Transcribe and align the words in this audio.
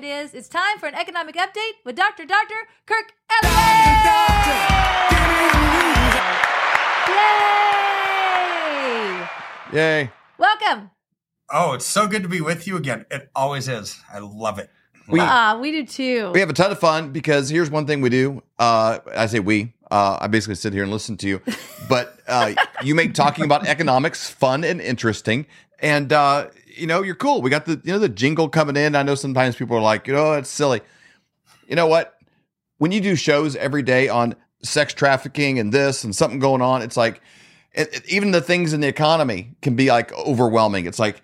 know 0.00 0.08
what 0.08 0.12
time 0.14 0.20
it 0.20 0.24
is. 0.24 0.34
It's 0.34 0.48
time 0.48 0.78
for 0.78 0.86
an 0.86 0.94
economic 0.94 1.34
update 1.36 1.72
with 1.84 1.96
Dr. 1.96 2.24
Dr. 2.24 2.54
Kirk 2.86 3.12
Elliott. 3.30 5.10
Yay! 8.80 9.26
Yay. 9.72 10.10
Welcome. 10.38 10.90
Oh, 11.52 11.72
it's 11.72 11.84
so 11.86 12.06
good 12.06 12.22
to 12.22 12.28
be 12.28 12.40
with 12.40 12.66
you 12.66 12.76
again. 12.76 13.06
It 13.10 13.30
always 13.34 13.68
is. 13.68 13.98
I 14.12 14.18
love 14.20 14.58
it. 14.58 14.70
We- 15.08 15.18
Ah, 15.20 15.58
we 15.60 15.72
do 15.72 15.84
too. 15.84 16.30
We 16.32 16.40
have 16.40 16.50
a 16.50 16.52
ton 16.52 16.70
of 16.70 16.78
fun 16.78 17.10
because 17.12 17.48
here's 17.48 17.68
one 17.70 17.86
thing 17.86 18.00
we 18.00 18.10
do. 18.10 18.42
Uh, 18.58 18.98
I 19.16 19.26
say 19.26 19.40
we. 19.40 19.74
Uh, 19.90 20.18
I 20.20 20.28
basically 20.28 20.54
sit 20.54 20.72
here 20.72 20.84
and 20.84 20.92
listen 20.92 21.16
to 21.16 21.26
you, 21.26 21.42
but 21.88 22.16
uh, 22.28 22.52
you 22.84 22.94
make 22.94 23.12
talking 23.12 23.44
about 23.44 23.66
economics 23.66 24.30
fun 24.30 24.62
and 24.62 24.80
interesting, 24.80 25.46
and 25.80 26.12
uh, 26.12 26.46
you 26.80 26.86
know 26.86 27.02
you're 27.02 27.14
cool. 27.14 27.42
We 27.42 27.50
got 27.50 27.66
the 27.66 27.80
you 27.84 27.92
know 27.92 27.98
the 27.98 28.08
jingle 28.08 28.48
coming 28.48 28.76
in. 28.76 28.96
I 28.96 29.02
know 29.02 29.14
sometimes 29.14 29.56
people 29.56 29.76
are 29.76 29.82
like, 29.82 30.06
you 30.06 30.12
know, 30.14 30.32
it's 30.34 30.50
silly. 30.50 30.80
You 31.68 31.76
know 31.76 31.86
what? 31.86 32.16
When 32.78 32.92
you 32.92 33.00
do 33.00 33.14
shows 33.14 33.54
every 33.56 33.82
day 33.82 34.08
on 34.08 34.34
sex 34.62 34.92
trafficking 34.94 35.58
and 35.58 35.72
this 35.72 36.02
and 36.04 36.14
something 36.16 36.38
going 36.40 36.62
on, 36.62 36.82
it's 36.82 36.96
like 36.96 37.20
it, 37.72 37.94
it- 37.94 38.08
even 38.08 38.30
the 38.32 38.40
things 38.40 38.72
in 38.72 38.80
the 38.80 38.88
economy 38.88 39.54
can 39.62 39.76
be 39.76 39.88
like 39.90 40.12
overwhelming. 40.14 40.86
It's 40.86 40.98
like 40.98 41.22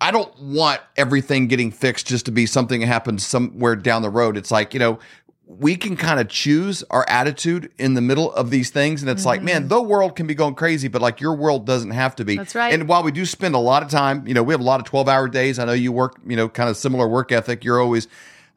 I 0.00 0.10
don't 0.10 0.36
want 0.40 0.80
everything 0.96 1.46
getting 1.46 1.70
fixed 1.70 2.08
just 2.08 2.26
to 2.26 2.32
be 2.32 2.44
something 2.46 2.80
that 2.80 2.88
happens 2.88 3.24
somewhere 3.24 3.76
down 3.76 4.02
the 4.02 4.10
road. 4.10 4.36
It's 4.36 4.50
like, 4.50 4.74
you 4.74 4.80
know, 4.80 4.98
we 5.46 5.76
can 5.76 5.96
kind 5.96 6.20
of 6.20 6.28
choose 6.28 6.82
our 6.90 7.04
attitude 7.08 7.70
in 7.78 7.94
the 7.94 8.00
middle 8.00 8.32
of 8.32 8.50
these 8.50 8.70
things. 8.70 9.02
And 9.02 9.10
it's 9.10 9.26
like, 9.26 9.42
man, 9.42 9.68
the 9.68 9.82
world 9.82 10.16
can 10.16 10.26
be 10.26 10.34
going 10.34 10.54
crazy, 10.54 10.88
but 10.88 11.02
like 11.02 11.20
your 11.20 11.34
world 11.34 11.66
doesn't 11.66 11.90
have 11.90 12.14
to 12.16 12.24
be. 12.24 12.36
That's 12.36 12.54
right. 12.54 12.72
And 12.72 12.88
while 12.88 13.02
we 13.02 13.12
do 13.12 13.26
spend 13.26 13.54
a 13.54 13.58
lot 13.58 13.82
of 13.82 13.90
time, 13.90 14.26
you 14.26 14.34
know, 14.34 14.42
we 14.42 14.54
have 14.54 14.60
a 14.60 14.64
lot 14.64 14.80
of 14.80 14.86
12 14.86 15.08
hour 15.08 15.28
days. 15.28 15.58
I 15.58 15.64
know 15.64 15.72
you 15.72 15.92
work, 15.92 16.20
you 16.26 16.36
know, 16.36 16.48
kind 16.48 16.70
of 16.70 16.76
similar 16.76 17.08
work 17.08 17.32
ethic. 17.32 17.64
You're 17.64 17.80
always, 17.80 18.06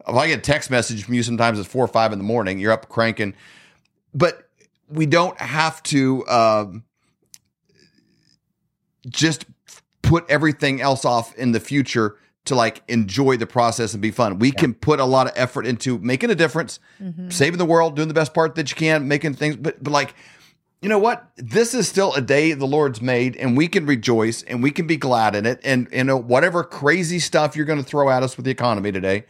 if 0.08 0.16
I 0.16 0.28
get 0.28 0.40
a 0.40 0.42
text 0.42 0.70
message 0.70 1.04
from 1.04 1.16
you 1.16 1.24
sometimes 1.24 1.60
it's 1.60 1.68
four 1.68 1.84
or 1.84 1.90
five 1.90 2.14
in 2.14 2.20
the 2.20 2.24
morning, 2.24 2.60
you're 2.60 2.72
up 2.72 2.88
cranking. 2.88 3.34
But 4.14 4.48
we 4.88 5.06
don't 5.06 5.40
have 5.42 5.82
to 5.84 6.26
um, 6.28 6.84
just 9.08 9.46
put 10.02 10.30
everything 10.30 10.82
else 10.82 11.04
off 11.04 11.36
in 11.36 11.52
the 11.52 11.60
future 11.60 12.18
to 12.46 12.56
like 12.56 12.84
enjoy 12.88 13.38
the 13.38 13.48
process 13.48 13.94
and 13.94 14.02
be 14.02 14.12
fun. 14.12 14.40
We 14.40 14.52
can 14.52 14.74
put 14.74 15.00
a 15.00 15.06
lot 15.06 15.28
of 15.28 15.34
effort 15.36 15.66
into 15.66 15.98
making 16.00 16.30
a 16.30 16.36
difference, 16.36 16.80
saving 17.30 17.58
the 17.58 17.66
world, 17.66 17.96
doing 17.96 18.08
the 18.08 18.14
best 18.14 18.34
part 18.34 18.56
that 18.56 18.70
you 18.72 18.76
can, 18.76 19.08
making 19.08 19.34
things, 19.34 19.56
but 19.56 19.84
but 19.84 19.92
like 19.92 20.16
you 20.82 20.90
know 20.90 21.00
what? 21.00 21.28
This 21.38 21.74
is 21.74 21.88
still 21.88 22.14
a 22.14 22.22
day 22.22 22.54
the 22.54 22.68
Lord's 22.68 23.02
made, 23.02 23.36
and 23.38 23.58
we 23.58 23.68
can 23.68 23.88
rejoice 23.88 24.44
and 24.44 24.62
we 24.62 24.70
can 24.70 24.86
be 24.86 24.98
glad 24.98 25.36
in 25.36 25.48
it. 25.48 25.60
And 25.64 25.88
you 25.92 26.04
know, 26.04 26.18
whatever 26.18 26.64
crazy 26.64 27.18
stuff 27.18 27.56
you're 27.56 27.66
going 27.66 27.80
to 27.80 27.86
throw 27.86 28.08
at 28.10 28.22
us 28.22 28.38
with 28.38 28.46
the 28.46 28.52
economy 28.52 28.92
today 28.92 29.26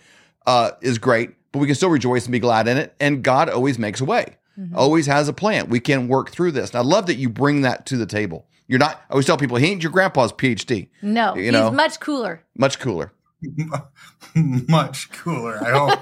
uh, 0.46 0.72
is 0.82 0.98
great, 0.98 1.30
but 1.54 1.60
we 1.60 1.68
can 1.68 1.76
still 1.76 1.90
rejoice 1.90 2.26
and 2.26 2.34
be 2.34 2.40
glad 2.40 2.68
in 2.68 2.76
it. 2.78 2.94
And 3.00 3.24
God 3.24 3.50
always 3.50 3.80
makes 3.80 4.02
a 4.02 4.06
way, 4.06 4.36
always 4.76 5.06
has 5.06 5.30
a 5.30 5.34
plan. 5.34 5.70
We 5.70 5.80
can 5.80 6.10
work 6.10 6.30
through 6.30 6.52
this. 6.52 6.72
And 6.72 6.80
I 6.80 6.84
love 6.84 7.06
that 7.08 7.16
you 7.16 7.30
bring 7.30 7.62
that 7.62 7.86
to 7.86 7.96
the 7.96 8.06
table. 8.06 8.48
You're 8.68 8.80
not. 8.80 8.96
I 9.10 9.14
always 9.14 9.26
tell 9.26 9.38
people 9.38 9.58
he 9.58 9.68
ain't 9.68 9.84
your 9.84 9.92
grandpa's 9.92 10.32
PhD. 10.34 10.90
no, 11.02 11.36
You 11.36 11.44
he's 11.44 11.52
know. 11.52 11.72
much 11.72 12.00
cooler. 12.00 12.42
Much 12.58 12.80
cooler. 12.80 13.12
Much 14.36 15.12
cooler. 15.12 15.58
I 15.64 15.72
hope. 15.72 16.00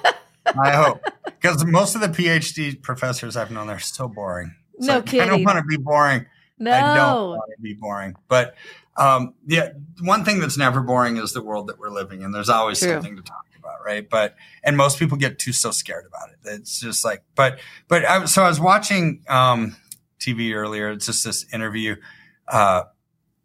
I 0.61 0.71
hope. 0.71 1.01
Because 1.25 1.65
most 1.65 1.95
of 1.95 2.01
the 2.01 2.07
PhD 2.07 2.81
professors 2.81 3.35
I've 3.35 3.51
known, 3.51 3.67
they're 3.67 3.79
so 3.79 4.07
boring. 4.07 4.55
It's 4.75 4.87
No 4.87 4.95
like, 4.95 5.13
I 5.15 5.25
don't 5.25 5.43
want 5.43 5.57
to 5.57 5.63
be 5.63 5.77
boring. 5.77 6.25
No. 6.57 6.71
I 6.71 6.95
don't 6.95 7.29
want 7.31 7.51
to 7.55 7.61
be 7.61 7.73
boring. 7.73 8.15
But 8.27 8.55
um, 8.97 9.33
yeah, 9.45 9.69
one 10.01 10.23
thing 10.23 10.39
that's 10.39 10.57
never 10.57 10.81
boring 10.81 11.17
is 11.17 11.33
the 11.33 11.41
world 11.43 11.67
that 11.67 11.79
we're 11.79 11.89
living 11.89 12.21
in. 12.21 12.31
There's 12.31 12.49
always 12.49 12.79
True. 12.79 12.91
something 12.93 13.15
to 13.17 13.21
talk 13.23 13.45
about, 13.57 13.83
right? 13.85 14.07
But 14.09 14.35
and 14.63 14.77
most 14.77 14.99
people 14.99 15.17
get 15.17 15.39
too 15.39 15.51
so 15.53 15.71
scared 15.71 16.05
about 16.05 16.29
it. 16.29 16.37
It's 16.59 16.79
just 16.79 17.03
like, 17.03 17.23
but 17.35 17.59
but 17.87 18.05
I, 18.05 18.25
so 18.25 18.43
I 18.43 18.47
was 18.49 18.59
watching 18.59 19.23
um, 19.27 19.75
TV 20.19 20.53
earlier. 20.55 20.91
It's 20.91 21.05
just 21.07 21.23
this 21.25 21.45
interview, 21.53 21.95
uh, 22.47 22.83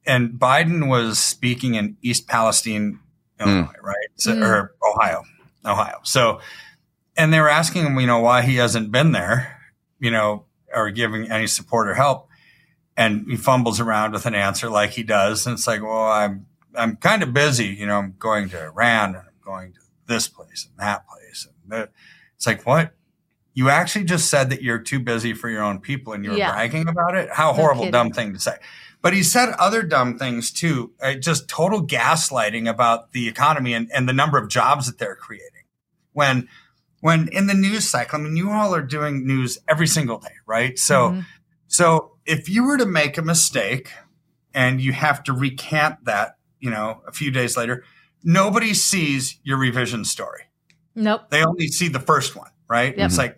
and 0.06 0.30
Biden 0.30 0.88
was 0.88 1.18
speaking 1.18 1.74
in 1.74 1.96
East 2.02 2.26
Palestine, 2.26 2.98
Illinois, 3.38 3.72
right? 3.82 4.08
So, 4.16 4.32
Mm. 4.34 4.46
Or 4.46 4.74
Ohio, 4.82 5.24
Ohio. 5.64 6.00
So, 6.02 6.40
and 7.16 7.32
they 7.32 7.40
were 7.40 7.48
asking 7.48 7.84
him, 7.86 7.98
you 8.00 8.06
know, 8.06 8.20
why 8.20 8.42
he 8.42 8.56
hasn't 8.56 8.90
been 8.90 9.12
there, 9.12 9.60
you 10.00 10.10
know, 10.10 10.46
or 10.74 10.90
giving 10.90 11.30
any 11.30 11.46
support 11.46 11.88
or 11.88 11.94
help. 11.94 12.28
And 12.96 13.26
he 13.28 13.36
fumbles 13.36 13.80
around 13.80 14.12
with 14.12 14.26
an 14.26 14.34
answer 14.34 14.68
like 14.68 14.90
he 14.90 15.02
does. 15.02 15.46
And 15.46 15.54
it's 15.54 15.66
like, 15.66 15.82
well, 15.82 16.02
I'm, 16.02 16.46
I'm 16.74 16.96
kind 16.96 17.22
of 17.22 17.32
busy. 17.32 17.66
You 17.66 17.86
know, 17.86 17.98
I'm 17.98 18.14
going 18.18 18.48
to 18.50 18.62
Iran 18.62 19.10
and 19.10 19.18
I'm 19.18 19.40
going 19.44 19.72
to 19.74 19.80
this 20.06 20.26
place 20.26 20.66
and 20.68 20.78
that 20.78 21.06
place. 21.06 21.46
And 21.46 21.72
that. 21.72 21.92
it's 22.36 22.46
like, 22.46 22.66
what? 22.66 22.94
You 23.58 23.70
actually 23.70 24.04
just 24.04 24.30
said 24.30 24.50
that 24.50 24.62
you're 24.62 24.78
too 24.78 25.00
busy 25.00 25.34
for 25.34 25.48
your 25.50 25.64
own 25.64 25.80
people 25.80 26.12
and 26.12 26.24
you're 26.24 26.36
Yeah. 26.38 26.52
bragging 26.52 26.86
about 26.86 27.16
it? 27.16 27.28
How 27.32 27.52
horrible, 27.52 27.80
kidding. 27.82 27.90
dumb 27.92 28.10
thing 28.12 28.32
to 28.32 28.38
say. 28.38 28.52
But 29.02 29.14
he 29.14 29.24
said 29.24 29.48
other 29.58 29.82
dumb 29.82 30.16
things 30.16 30.52
too, 30.52 30.92
uh, 31.02 31.14
just 31.14 31.48
total 31.48 31.84
gaslighting 31.84 32.68
about 32.70 33.10
the 33.10 33.26
economy 33.26 33.74
and, 33.74 33.90
and 33.92 34.08
the 34.08 34.12
number 34.12 34.38
of 34.38 34.48
jobs 34.48 34.86
that 34.86 34.98
they're 34.98 35.16
creating. 35.16 35.64
When, 36.12 36.48
when 37.00 37.26
in 37.32 37.48
the 37.48 37.54
news 37.54 37.90
cycle, 37.90 38.20
I 38.20 38.22
mean, 38.22 38.36
you 38.36 38.48
all 38.48 38.72
are 38.76 38.80
doing 38.80 39.26
news 39.26 39.58
every 39.66 39.88
single 39.88 40.18
day, 40.18 40.36
right? 40.46 40.78
So, 40.78 41.10
Mhm. 41.10 41.24
so 41.66 42.12
if 42.26 42.48
you 42.48 42.62
were 42.62 42.78
to 42.78 42.86
make 42.86 43.18
a 43.18 43.22
mistake 43.22 43.90
and 44.54 44.80
you 44.80 44.92
have 44.92 45.24
to 45.24 45.32
recant 45.32 46.04
that, 46.04 46.36
you 46.60 46.70
know, 46.70 47.02
a 47.08 47.12
few 47.12 47.32
days 47.32 47.56
later, 47.56 47.82
nobody 48.22 48.72
sees 48.72 49.40
your 49.42 49.58
revision 49.58 50.04
story. 50.04 50.42
Nope. 50.94 51.22
They 51.30 51.44
only 51.44 51.66
see 51.66 51.88
the 51.88 51.98
first 51.98 52.36
one, 52.36 52.50
right? 52.68 52.96
Yep. 52.96 53.04
It's 53.06 53.18
like 53.18 53.36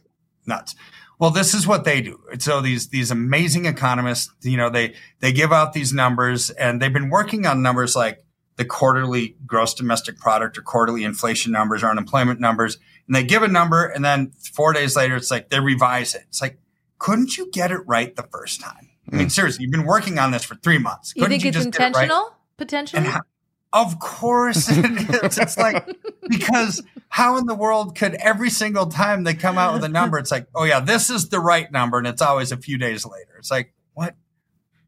nuts. 0.51 0.75
Well, 1.19 1.31
this 1.31 1.55
is 1.55 1.67
what 1.67 1.85
they 1.85 2.01
do. 2.01 2.19
So 2.39 2.61
these 2.61 2.89
these 2.89 3.11
amazing 3.11 3.67
economists, 3.67 4.31
you 4.43 4.57
know, 4.57 4.71
they 4.71 4.95
they 5.21 5.33
give 5.33 5.53
out 5.53 5.73
these 5.73 5.93
numbers 5.93 6.51
and 6.51 6.81
they've 6.81 6.93
been 6.93 7.11
working 7.11 7.47
on 7.47 7.63
numbers 7.63 7.95
like 7.95 8.25
the 8.57 8.65
quarterly 8.65 9.37
gross 9.47 9.75
domestic 9.75 10.19
product 10.19 10.59
or 10.59 10.63
quarterly 10.63 11.05
inflation 11.05 11.53
numbers 11.53 11.83
or 11.83 11.89
unemployment 11.89 12.41
numbers. 12.41 12.79
And 13.07 13.15
they 13.15 13.23
give 13.23 13.43
a 13.43 13.49
number 13.49 13.85
and 13.85 14.05
then 14.05 14.33
four 14.53 14.73
days 14.73 14.97
later 14.97 15.17
it's 15.17 15.31
like 15.31 15.51
they 15.51 15.61
revise 15.61 16.15
it. 16.15 16.23
It's 16.29 16.41
like, 16.43 16.59
couldn't 16.99 17.37
you 17.37 17.51
get 17.51 17.71
it 17.71 17.81
right 17.87 18.15
the 18.17 18.23
first 18.23 18.61
time? 18.61 18.89
I 19.13 19.17
mean, 19.17 19.27
mm. 19.27 19.31
seriously, 19.31 19.65
you've 19.65 19.73
been 19.73 19.87
working 19.87 20.19
on 20.19 20.31
this 20.31 20.45
for 20.45 20.55
three 20.57 20.79
months. 20.79 21.13
You 21.17 21.23
Couldn't 21.23 21.41
think 21.41 21.55
it's 21.55 21.57
just 21.57 21.71
get 21.71 21.81
it 21.81 21.83
right? 21.83 22.05
intentional? 22.05 22.37
Potentially? 22.57 23.07
And 23.73 23.83
how, 23.83 23.91
of 23.91 23.99
course 23.99 24.69
it 24.71 24.85
is. 25.25 25.39
It's 25.39 25.57
like 25.57 25.89
because 26.29 26.83
how 27.09 27.37
in 27.39 27.47
the 27.47 27.55
world 27.55 27.97
could 27.97 28.15
every 28.15 28.51
single 28.51 28.87
time 28.87 29.25
they 29.25 29.35
come 29.35 29.59
out 29.59 29.75
with 29.75 29.85
a 29.85 29.89
number, 29.89 30.19
it's 30.19 30.31
like, 30.31 30.47
oh 30.55 30.65
yeah, 30.65 30.81
this 30.81 31.11
is 31.11 31.29
the 31.29 31.41
right 31.41 31.71
number, 31.73 31.99
and 31.99 32.07
it's 32.07 32.23
always 32.23 32.53
a 32.53 32.57
few 32.57 32.79
days 32.79 33.05
later. 33.05 33.37
It's 33.39 33.51
like, 33.51 33.73
what? 33.95 34.15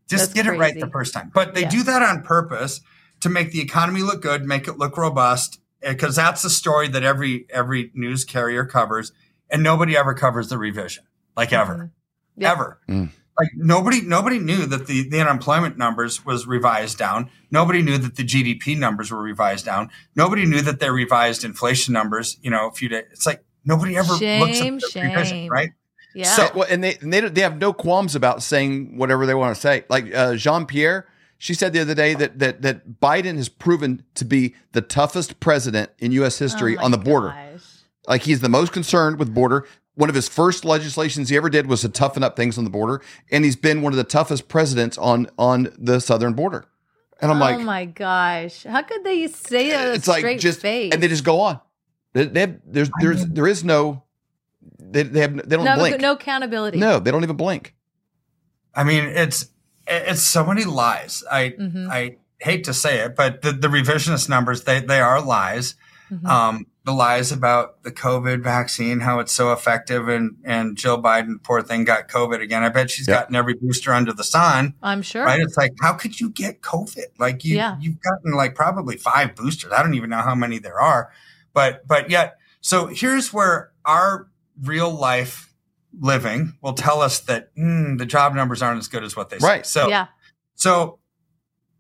Just 0.09 0.35
That's 0.35 0.47
get 0.47 0.47
it 0.53 0.59
right 0.59 0.79
the 0.79 0.89
first 0.89 1.15
time. 1.15 1.31
But 1.35 1.55
they 1.55 1.63
Yeah. 1.63 1.69
do 1.71 1.83
that 1.85 2.03
on 2.03 2.23
purpose 2.23 2.81
to 3.21 3.29
make 3.29 3.53
the 3.53 3.61
economy 3.61 4.03
look 4.03 4.21
good, 4.23 4.45
make 4.45 4.67
it 4.69 4.77
look 4.79 4.97
robust, 4.97 5.61
because 5.81 6.17
that's 6.17 6.43
the 6.43 6.51
story 6.51 6.89
that 6.89 7.03
every 7.03 7.47
every 7.51 7.91
news 7.95 8.25
carrier 8.25 8.65
covers, 8.67 9.13
and 9.51 9.63
nobody 9.63 9.97
ever 9.97 10.15
covers 10.15 10.49
the 10.49 10.59
revision, 10.59 11.05
like 11.37 11.53
ever 11.53 11.75
Mhm. 11.75 11.91
Yep. 12.37 12.53
ever. 12.53 12.81
Mm. 12.89 13.11
Like 13.39 13.49
nobody, 13.57 14.03
nobody 14.03 14.39
knew 14.39 14.67
that 14.67 14.87
the, 14.87 15.09
the 15.09 15.21
unemployment 15.21 15.79
numbers 15.79 16.25
was 16.25 16.47
revised 16.47 16.99
down. 16.99 17.31
Nobody 17.51 17.81
knew 17.83 17.97
that 17.99 18.17
the 18.17 18.23
GDP 18.25 18.79
numbers 18.79 19.11
were 19.11 19.23
revised 19.23 19.65
down. 19.65 19.91
Nobody 20.15 20.45
knew 20.45 20.61
that 20.63 20.81
they 20.81 20.91
revised 20.91 21.43
inflation 21.45 21.95
numbers. 21.95 22.37
You 22.43 22.51
know, 22.51 22.69
a 22.69 22.73
few 22.73 22.89
days. 22.89 23.05
It's 23.11 23.27
like 23.27 23.43
nobody 23.65 23.97
ever 23.97 24.13
looks 24.41 24.61
at 24.61 24.93
the 24.95 25.01
revision, 25.03 25.49
right? 25.49 25.71
Yeah. 26.15 26.25
So- 26.25 26.47
And, 26.49 26.55
well, 26.55 26.67
and 26.71 26.85
they 26.85 26.97
and 26.97 27.13
they 27.13 27.21
don't- 27.23 27.35
they 27.35 27.41
have 27.41 27.57
no 27.59 27.73
qualms 27.73 28.15
about 28.15 28.43
saying 28.43 28.99
whatever 28.99 29.25
they 29.25 29.35
want 29.35 29.55
to 29.55 29.61
say. 29.61 29.85
Like 29.89 30.15
uh, 30.15 30.35
Jean 30.37 30.67
Pierre, 30.67 31.07
she 31.39 31.55
said 31.55 31.73
the 31.73 31.81
other 31.81 31.95
day 31.95 32.13
that 32.15 32.39
that 32.39 32.61
that 32.61 33.01
Biden 33.01 33.37
has 33.37 33.49
proven 33.49 34.03
to 34.17 34.27
be 34.27 34.55
the 34.73 34.83
toughest 34.83 35.41
president 35.41 35.91
in 35.99 36.13
U.S. 36.13 36.39
history 36.39 36.77
Oh 36.77 36.85
on 36.85 36.91
the 36.91 36.99
border. 36.99 37.29
gosh. 37.29 37.63
Like 38.07 38.23
he's 38.25 38.41
the 38.41 38.49
most 38.51 38.73
concerned 38.73 39.19
with 39.19 39.33
border. 39.33 39.65
One 40.03 40.09
of 40.09 40.17
his 40.17 40.29
first 40.29 40.65
legislations 40.65 41.29
he 41.29 41.37
ever 41.37 41.49
did 41.49 41.69
was 41.69 41.83
to 41.83 41.89
toughen 41.89 42.25
up 42.25 42.35
things 42.35 42.59
on 42.59 42.65
the 42.65 42.71
border, 42.71 43.01
and 43.31 43.45
he's 43.45 43.55
been 43.55 43.83
one 43.83 43.93
of 43.93 43.97
the 43.97 44.03
toughest 44.03 44.49
presidents 44.49 44.99
on 44.99 45.29
on 45.39 45.73
the 45.79 46.01
southern 46.01 46.33
border. 46.33 46.65
And 47.21 47.31
I'm 47.31 47.37
oh 47.37 47.41
like, 47.41 47.55
oh 47.55 47.63
my 47.63 47.85
gosh. 47.85 48.65
How 48.65 48.83
could 48.83 49.05
they 49.05 49.29
say 49.29 49.71
that 49.71 49.87
with 49.87 49.95
it's 49.99 50.09
a 50.09 50.11
like 50.11 50.19
straight 50.19 50.41
just 50.41 50.59
face? 50.59 50.93
and 50.93 51.01
they 51.01 51.07
just 51.07 51.23
go 51.23 51.39
on. 51.39 51.61
They, 52.15 52.25
they 52.25 52.41
have, 52.41 52.57
there's 52.67 52.91
there's 53.01 53.27
there 53.27 53.47
is 53.47 53.63
no 53.63 54.03
they, 54.81 55.05
they 55.05 55.21
have 55.21 55.37
they 55.49 55.55
don't 55.55 55.65
no, 55.65 55.77
blink. 55.77 56.01
no 56.01 56.15
accountability. 56.15 56.79
no, 56.79 56.99
they 56.99 57.13
don't 57.13 57.23
even 57.23 57.37
blink. 57.37 57.77
I 58.75 58.83
mean, 58.83 59.05
it's 59.05 59.51
it's 59.87 60.23
so 60.23 60.45
many 60.45 60.65
lies. 60.65 61.23
I 61.31 61.51
Mhm. 61.51 61.89
I 61.89 62.17
hate 62.41 62.65
to 62.65 62.75
say 62.75 63.05
it, 63.05 63.15
but 63.15 63.43
the, 63.43 63.53
the 63.53 63.69
revisionist 63.69 64.29
numbers 64.29 64.65
they 64.65 64.81
they 64.81 64.99
are 64.99 65.23
lies. 65.23 65.77
Mhm. 66.11 66.27
Um, 66.27 66.67
the 66.85 66.93
lies 66.93 67.31
about 67.31 67.83
the 67.85 67.93
COVID 67.93 68.43
vaccine, 68.43 69.01
how 69.01 69.21
it's 69.21 69.33
so 69.33 69.53
effective, 69.53 70.09
and 70.09 70.37
and 70.45 70.77
Jill 70.77 71.01
Biden, 71.01 71.43
poor 71.43 71.63
thing, 71.63 71.85
got 71.85 72.09
COVID 72.09 72.41
again. 72.41 72.65
I 72.65 72.71
bet 72.71 72.91
she's 72.91 73.07
Yep. 73.07 73.17
gotten 73.21 73.37
every 73.37 73.55
booster 73.55 73.93
under 73.93 74.13
the 74.13 74.25
sun. 74.25 74.75
I'm 74.83 75.03
sure. 75.03 75.25
Right? 75.25 75.41
It's 75.41 75.57
like, 75.57 75.73
how 75.81 75.93
could 75.93 76.19
you 76.21 76.31
get 76.31 76.61
COVID? 76.61 77.07
Like 77.19 77.45
you, 77.45 77.57
Yeah. 77.57 77.77
you've 77.81 78.01
gotten 78.01 78.33
like 78.33 78.55
probably 78.55 78.97
five 78.97 79.37
boosters. 79.37 79.73
I 79.73 79.83
don't 79.83 79.95
even 79.95 80.11
know 80.11 80.23
how 80.23 80.35
many 80.35 80.59
there 80.59 80.81
are, 80.81 81.11
but 81.53 81.87
but 81.87 82.11
yet, 82.11 82.39
so 82.61 82.87
here's 82.87 83.33
where 83.33 83.71
our 83.85 84.29
real 84.61 84.91
life 84.91 85.55
living 86.01 86.55
will 86.63 86.73
tell 86.73 87.01
us 87.01 87.21
that 87.21 87.55
mm, 87.55 87.99
the 87.99 88.07
job 88.07 88.35
numbers 88.35 88.63
aren't 88.63 88.79
as 88.79 88.89
good 88.89 89.05
as 89.05 89.15
what 89.17 89.31
they 89.31 89.39
say. 89.39 89.47
Right. 89.47 89.67
So 89.67 89.89
yeah. 89.89 90.07
so 90.55 90.99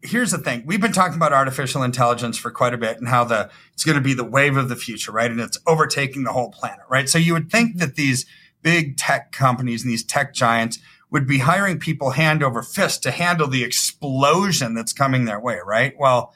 here's 0.03 0.31
the 0.33 0.39
thing. 0.39 0.65
We've 0.67 0.81
been 0.81 0.93
talking 0.93 1.17
about 1.17 1.33
artificial 1.33 1.83
intelligence 1.83 2.37
for 2.37 2.51
quite 2.51 2.75
a 2.75 2.79
bit 2.79 2.99
and 2.99 3.09
how 3.09 3.25
the 3.25 3.51
it's 3.73 3.85
going 3.85 3.97
to 3.97 4.03
be 4.03 4.15
the 4.15 4.25
wave 4.25 4.57
of 4.57 4.69
the 4.69 4.77
future, 4.77 5.13
right? 5.13 5.31
And 5.31 5.41
it's 5.41 5.59
overtaking 5.67 6.25
the 6.25 6.33
whole 6.33 6.51
planet, 6.51 6.85
right? 6.91 7.09
So 7.09 7.19
you 7.19 7.33
would 7.35 7.51
think 7.51 7.79
that 7.79 7.95
these 7.95 8.27
big 8.63 8.97
tech 8.97 9.33
companies 9.33 9.83
and 9.83 9.91
these 9.93 10.05
tech 10.05 10.35
giants 10.35 10.79
would 11.11 11.27
be 11.27 11.39
hiring 11.39 11.79
people 11.79 12.11
hand 12.11 12.43
over 12.43 12.63
fist 12.63 13.03
to 13.03 13.11
handle 13.11 13.47
the 13.47 13.63
explosion 13.65 14.75
that's 14.75 14.93
coming 14.93 15.25
their 15.25 15.41
way, 15.41 15.59
right? 15.65 15.95
Well, 15.99 16.35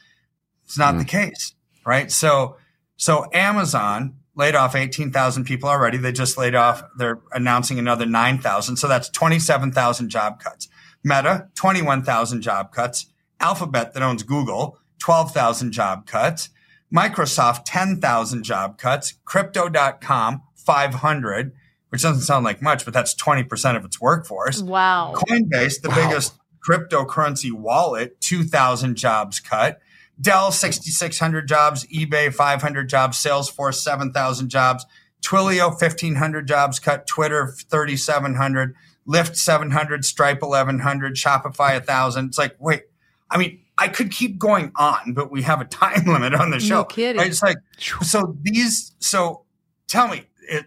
it's 0.65 0.79
not 0.79 0.95
Mm. 0.95 0.99
the 0.99 1.05
case, 1.05 1.55
right? 1.85 2.11
So 2.11 2.57
so 2.97 3.27
Amazon 3.33 4.17
laid 4.35 4.55
off 4.55 4.75
18,000 4.75 5.45
people 5.45 5.69
already. 5.69 5.97
They 5.99 6.13
just 6.13 6.37
laid 6.39 6.55
off, 6.55 6.83
they're 6.99 7.21
announcing 7.33 7.79
another 7.79 8.05
9,000. 8.07 8.77
So 8.77 8.87
that's 8.87 9.09
27,000 9.11 10.09
job 10.11 10.41
cuts. 10.41 10.69
Meta, 11.03 11.49
21,000 11.55 12.43
job 12.43 12.73
cuts. 12.73 13.07
Alphabet 13.41 13.95
that 13.95 14.03
owns 14.03 14.23
Google, 14.23 14.79
12,000 14.99 15.73
job 15.73 16.07
cuts. 16.07 16.51
Microsoft, 16.95 17.63
10,000 17.67 18.43
job 18.45 18.79
cuts. 18.79 19.15
Crypto.com, 19.25 20.43
500, 20.55 21.53
which 21.91 22.03
doesn't 22.03 22.23
sound 22.23 22.45
like 22.45 22.63
much, 22.63 22.85
but 22.85 22.95
that's 22.95 23.15
20% 23.15 23.77
of 23.77 23.85
its 23.85 24.01
workforce. 24.01 24.63
Wow. 24.63 25.15
Coinbase, 25.17 25.81
the 25.83 25.89
Wow. 25.91 25.95
biggest 25.97 26.35
cryptocurrency 26.67 27.53
wallet, 27.53 28.21
2,000 28.21 28.97
jobs 28.97 29.41
cut. 29.41 29.81
Dell, 30.21 30.51
6,600 30.51 31.47
jobs. 31.47 31.85
eBay, 31.87 32.33
500 32.33 32.89
jobs. 32.89 33.19
Salesforce, 33.19 33.75
7,000 33.75 34.49
jobs. 34.49 34.87
Twilio, 35.23 35.77
1,500 35.79 36.49
jobs 36.49 36.79
cut. 36.79 37.07
Twitter, 37.07 37.49
3,700. 37.49 38.75
Lyft, 39.07 39.37
700. 39.37 40.05
Stripe, 40.05 40.41
1,100. 40.43 41.15
Shopify, 41.17 41.75
1,000. 41.75 42.27
It's 42.27 42.39
like, 42.39 42.57
wait, 42.59 42.85
I 43.31 43.39
mean, 43.39 43.61
I 43.79 43.89
could 43.89 44.11
keep 44.11 44.39
going 44.39 44.73
on, 44.77 45.13
but 45.15 45.31
we 45.31 45.43
have 45.43 45.61
a 45.61 45.65
time 45.67 46.05
limit 46.07 46.35
on 46.35 46.51
the 46.51 46.61
show. 46.61 46.77
No 46.77 46.85
kidding. 46.85 47.23
It's 47.23 47.43
like, 47.43 47.59
so 47.79 48.37
these, 48.43 48.95
so 48.99 49.45
tell 49.89 50.09
me, 50.09 50.25
it, 50.49 50.67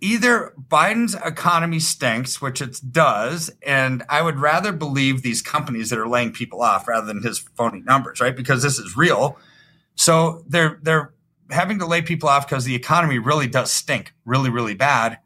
either 0.00 0.54
Biden's 0.68 1.14
economy 1.14 1.78
stinks, 1.78 2.40
which 2.40 2.60
it 2.62 2.80
does, 2.90 3.50
and 3.66 4.02
I 4.08 4.22
would 4.22 4.38
rather 4.38 4.72
believe 4.72 5.22
these 5.22 5.42
companies 5.42 5.90
that 5.90 5.98
are 5.98 6.08
laying 6.08 6.32
people 6.32 6.62
off 6.62 6.88
rather 6.88 7.06
than 7.06 7.22
his 7.22 7.38
phony 7.38 7.82
numbers, 7.82 8.20
right? 8.20 8.34
Because 8.34 8.62
this 8.62 8.78
is 8.78 8.96
real. 8.96 9.38
So 9.96 10.44
they're 10.48 10.78
they're 10.82 11.12
having 11.50 11.78
to 11.80 11.86
lay 11.86 12.00
people 12.00 12.28
off 12.28 12.48
because 12.48 12.64
the 12.64 12.74
economy 12.74 13.18
really 13.18 13.46
does 13.46 13.70
stink, 13.70 14.14
really, 14.24 14.50
really 14.50 14.74
bad. 14.74 15.18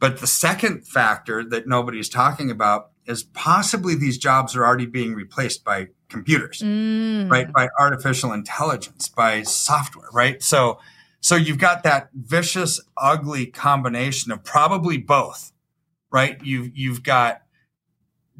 But 0.00 0.20
the 0.20 0.26
second 0.26 0.86
factor 0.86 1.44
that 1.44 1.66
nobody's 1.66 2.08
talking 2.08 2.50
about 2.50 2.90
is 3.08 3.22
possibly 3.24 3.94
these 3.94 4.18
jobs 4.18 4.54
are 4.54 4.64
already 4.66 4.86
being 4.86 5.14
replaced 5.14 5.64
by 5.64 5.88
computers 6.08 6.60
Mm. 6.62 7.30
right? 7.30 7.52
By 7.52 7.68
artificial 7.78 8.32
intelligence 8.32 9.08
by 9.08 9.42
software 9.42 10.08
right? 10.12 10.42
So 10.42 10.78
so 11.20 11.34
you've 11.34 11.58
got 11.58 11.82
that 11.82 12.10
vicious 12.14 12.80
ugly 12.96 13.46
combination 13.46 14.30
of 14.32 14.44
probably 14.44 14.98
both 14.98 15.52
right? 16.10 16.38
You've 16.42 16.70
you've 16.76 17.02
got 17.02 17.42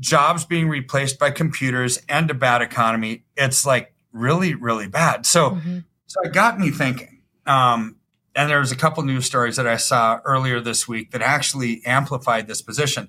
jobs 0.00 0.44
being 0.44 0.68
replaced 0.68 1.18
by 1.18 1.30
computers 1.30 2.00
and 2.08 2.30
a 2.30 2.34
bad 2.34 2.62
economy. 2.62 3.24
It's 3.36 3.66
like 3.66 3.94
really 4.12 4.54
really 4.54 4.86
bad. 4.86 5.26
So 5.26 5.50
Mhm. 5.52 5.84
so 6.06 6.20
it 6.22 6.32
got 6.32 6.58
me 6.60 6.70
thinking 6.70 7.22
um 7.46 7.96
and 8.34 8.48
there 8.48 8.60
was 8.60 8.70
a 8.70 8.76
couple 8.76 9.02
news 9.02 9.24
stories 9.26 9.56
that 9.56 9.66
i 9.66 9.76
saw 9.76 10.20
earlier 10.24 10.60
this 10.60 10.86
week 10.86 11.10
that 11.10 11.22
actually 11.22 11.82
amplified 11.84 12.46
this 12.46 12.62
position 12.62 13.08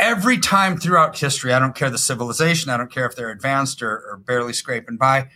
every 0.00 0.38
time 0.38 0.78
throughout 0.78 1.16
history, 1.16 1.52
I 1.52 1.58
don't 1.58 1.74
care 1.74 1.90
the 1.90 1.98
civilization, 1.98 2.70
I 2.70 2.76
don't 2.76 2.90
care 2.90 3.06
if 3.06 3.14
they're 3.14 3.30
advanced 3.30 3.82
or, 3.82 4.02
or 4.10 4.16
barely 4.16 4.54
scraping 4.54 4.96
by, 4.96 5.28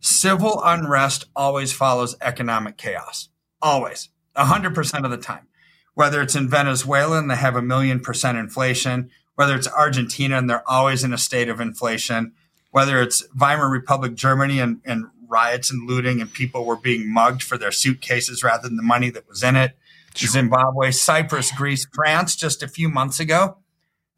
civil 0.00 0.60
unrest 0.62 1.26
always 1.34 1.72
follows 1.72 2.16
economic 2.20 2.76
chaos. 2.76 3.28
Always. 3.62 4.10
100% 4.36 5.04
of 5.04 5.10
the 5.10 5.16
time. 5.16 5.46
Whether 5.94 6.20
it's 6.20 6.34
in 6.34 6.48
Venezuela 6.48 7.18
and 7.18 7.30
they 7.30 7.36
have 7.36 7.56
a 7.56 7.62
million 7.62 8.00
percent 8.00 8.36
inflation, 8.36 9.10
whether 9.36 9.54
it's 9.54 9.68
Argentina 9.68 10.36
and 10.38 10.50
they're 10.50 10.68
always 10.68 11.04
in 11.04 11.12
a 11.12 11.18
state 11.18 11.48
of 11.48 11.60
inflation, 11.60 12.32
whether 12.72 13.00
it's 13.00 13.26
Weimar 13.34 13.70
Republic 13.70 14.14
Germany 14.14 14.60
and, 14.60 14.80
and 14.84 15.06
riots 15.28 15.70
and 15.70 15.88
looting 15.88 16.20
and 16.20 16.32
people 16.32 16.64
were 16.64 16.76
being 16.76 17.12
mugged 17.12 17.42
for 17.42 17.56
their 17.56 17.72
suitcases 17.72 18.42
rather 18.42 18.68
than 18.68 18.76
the 18.76 18.82
money 18.82 19.10
that 19.10 19.28
was 19.28 19.42
in 19.42 19.56
it. 19.56 19.76
Zimbabwe, 20.16 20.90
Cyprus, 20.90 21.52
Greece, 21.52 21.86
France 21.92 22.34
just 22.34 22.62
a 22.62 22.68
few 22.68 22.88
months 22.88 23.20
ago. 23.20 23.58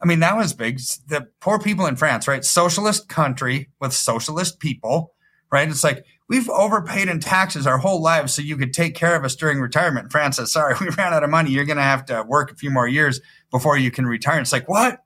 I 0.02 0.06
mean, 0.06 0.20
that 0.20 0.36
was 0.36 0.52
big. 0.52 0.80
The 1.06 1.28
poor 1.40 1.58
people 1.58 1.86
in 1.86 1.96
France, 1.96 2.26
right? 2.26 2.44
Socialist 2.44 3.08
country 3.08 3.70
with 3.80 3.92
socialist 3.92 4.58
people, 4.58 5.14
right? 5.50 5.68
It's 5.68 5.84
like 5.84 6.04
we've 6.28 6.50
overpaid 6.50 7.08
in 7.08 7.20
taxes 7.20 7.66
our 7.66 7.78
whole 7.78 8.02
lives 8.02 8.34
so 8.34 8.42
you 8.42 8.56
could 8.56 8.72
take 8.72 8.94
care 8.94 9.14
of 9.14 9.24
us 9.24 9.36
during 9.36 9.60
retirement. 9.60 10.10
France 10.10 10.36
says, 10.36 10.52
sorry, 10.52 10.74
we 10.80 10.88
ran 10.88 11.14
out 11.14 11.22
of 11.22 11.30
money. 11.30 11.50
You're 11.50 11.64
going 11.64 11.76
to 11.76 11.82
have 11.82 12.04
to 12.06 12.24
work 12.26 12.50
a 12.50 12.56
few 12.56 12.70
more 12.70 12.88
years 12.88 13.20
before 13.50 13.76
you 13.76 13.90
can 13.90 14.06
retire. 14.06 14.40
It's 14.40 14.52
like, 14.52 14.68
what? 14.68 14.98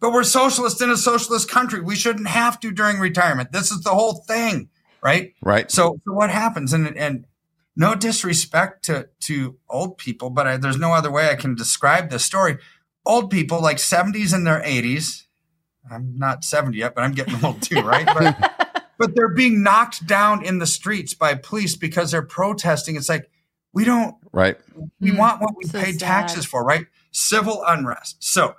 But 0.00 0.12
we're 0.12 0.24
socialist 0.24 0.82
in 0.82 0.90
a 0.90 0.96
socialist 0.96 1.48
country. 1.48 1.80
We 1.80 1.96
shouldn't 1.96 2.28
have 2.28 2.60
to 2.60 2.70
during 2.70 2.98
retirement. 2.98 3.52
This 3.52 3.70
is 3.70 3.80
the 3.80 3.90
whole 3.90 4.24
thing, 4.26 4.68
right? 5.02 5.32
Right. 5.40 5.70
So, 5.70 5.98
so 6.04 6.12
what 6.12 6.28
happens? 6.28 6.74
And 6.74 6.94
and 6.98 7.26
no 7.76 7.94
disrespect 7.94 8.84
to 8.86 9.08
to 9.20 9.56
old 9.70 9.96
people, 9.96 10.28
but 10.28 10.46
I, 10.46 10.56
there's 10.58 10.76
no 10.76 10.92
other 10.92 11.10
way 11.10 11.30
I 11.30 11.36
can 11.36 11.54
describe 11.54 12.10
this 12.10 12.24
story. 12.24 12.58
Old 13.06 13.30
people, 13.30 13.60
like 13.60 13.76
70s 13.78 14.32
and 14.34 14.46
their 14.46 14.60
80s. 14.62 15.22
I'm 15.90 16.16
not 16.16 16.44
70 16.44 16.78
yet, 16.78 16.94
but 16.94 17.02
I'm 17.02 17.12
getting 17.12 17.42
old 17.44 17.60
too, 17.62 17.80
right? 17.82 18.06
But, 18.06 18.86
but 18.98 19.14
they're 19.14 19.34
being 19.34 19.62
knocked 19.62 20.06
down 20.06 20.44
in 20.44 20.58
the 20.58 20.66
streets 20.66 21.12
by 21.14 21.34
police 21.34 21.76
because 21.76 22.10
they're 22.10 22.22
protesting. 22.22 22.96
It's 22.96 23.08
like 23.08 23.30
we 23.72 23.84
don't 23.84 24.14
Right. 24.32 24.56
we 25.00 25.10
Hmm. 25.10 25.16
want 25.18 25.40
what 25.42 25.54
we 25.56 25.64
So 25.64 25.80
paid 25.80 25.98
sad. 26.00 26.06
taxes 26.06 26.46
for, 26.46 26.64
right? 26.64 26.86
Civil 27.12 27.62
unrest. 27.66 28.16
So 28.20 28.54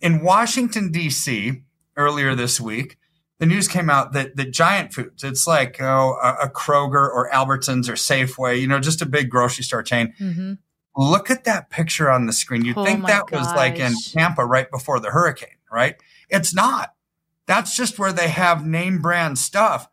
in 0.00 0.22
Washington, 0.24 0.90
D.C., 0.90 1.62
earlier 1.96 2.34
this 2.34 2.60
week, 2.60 2.98
the 3.38 3.46
news 3.46 3.68
came 3.68 3.88
out 3.88 4.12
that 4.14 4.36
the 4.36 4.44
Giant 4.44 4.92
Foods, 4.92 5.22
it's 5.22 5.46
like 5.46 5.80
oh, 5.80 6.16
a, 6.22 6.46
a 6.46 6.50
Kroger 6.50 6.94
or 7.08 7.30
Albertsons 7.32 7.88
or 7.88 7.92
Safeway, 7.92 8.60
you 8.60 8.66
know, 8.66 8.80
just 8.80 9.00
a 9.02 9.06
big 9.06 9.30
grocery 9.30 9.62
store 9.64 9.82
chain. 9.82 10.12
Mhm. 10.20 10.58
Look 10.96 11.30
at 11.30 11.44
that 11.44 11.70
picture 11.70 12.10
on 12.10 12.26
the 12.26 12.32
screen. 12.32 12.64
You'd 12.64 12.78
Oh 12.78 12.84
think 12.84 13.00
my 13.00 13.10
that 13.10 13.30
was 13.32 13.46
like 13.54 13.78
in. 13.78 13.94
Tampa 14.12 14.44
right 14.44 14.70
before 14.70 15.00
the 15.00 15.10
hurricane, 15.10 15.56
right? 15.72 15.96
It's 16.30 16.54
not. 16.54 16.94
That's 17.46 17.76
just 17.76 17.98
where 17.98 18.12
they 18.12 18.28
have 18.28 18.64
name 18.64 19.00
brand 19.02 19.38
stuff. 19.38 19.88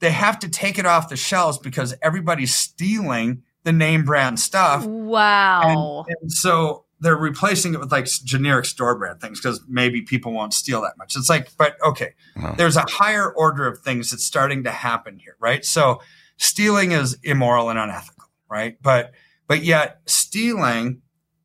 They 0.00 0.10
have 0.12 0.38
to 0.40 0.48
take 0.48 0.78
it 0.78 0.86
off 0.86 1.08
the 1.08 1.16
shelves 1.16 1.58
because 1.58 1.94
everybody's 2.02 2.54
stealing 2.54 3.42
the 3.64 3.72
name 3.72 4.04
brand 4.04 4.40
stuff. 4.40 4.84
Wow. 4.84 6.04
And, 6.08 6.16
and 6.22 6.32
so 6.32 6.84
they're 7.00 7.16
replacing 7.16 7.74
it 7.74 7.80
with 7.80 7.90
like 7.90 8.06
generic 8.06 8.64
store 8.64 8.96
brand 8.96 9.20
things 9.20 9.40
because 9.40 9.60
maybe 9.68 10.02
people 10.02 10.32
won't 10.32 10.54
steal 10.54 10.82
that 10.82 10.96
much. 10.98 11.16
It's 11.16 11.28
like, 11.28 11.50
but 11.56 11.76
okay, 11.82 12.14
Wow. 12.36 12.54
there's 12.56 12.76
a 12.76 12.84
higher 12.88 13.30
order 13.32 13.66
of 13.66 13.78
things 13.80 14.10
that's 14.10 14.24
starting 14.24 14.64
to 14.64 14.70
happen 14.70 15.18
here, 15.18 15.36
right? 15.40 15.64
So 15.64 16.00
stealing 16.36 16.92
is 16.92 17.16
immoral 17.22 17.70
and 17.70 17.78
unethical, 17.78 18.28
right? 18.48 18.76
But 18.82 19.12
but 19.52 19.64
yet 19.64 20.00
stealing, 20.06 21.02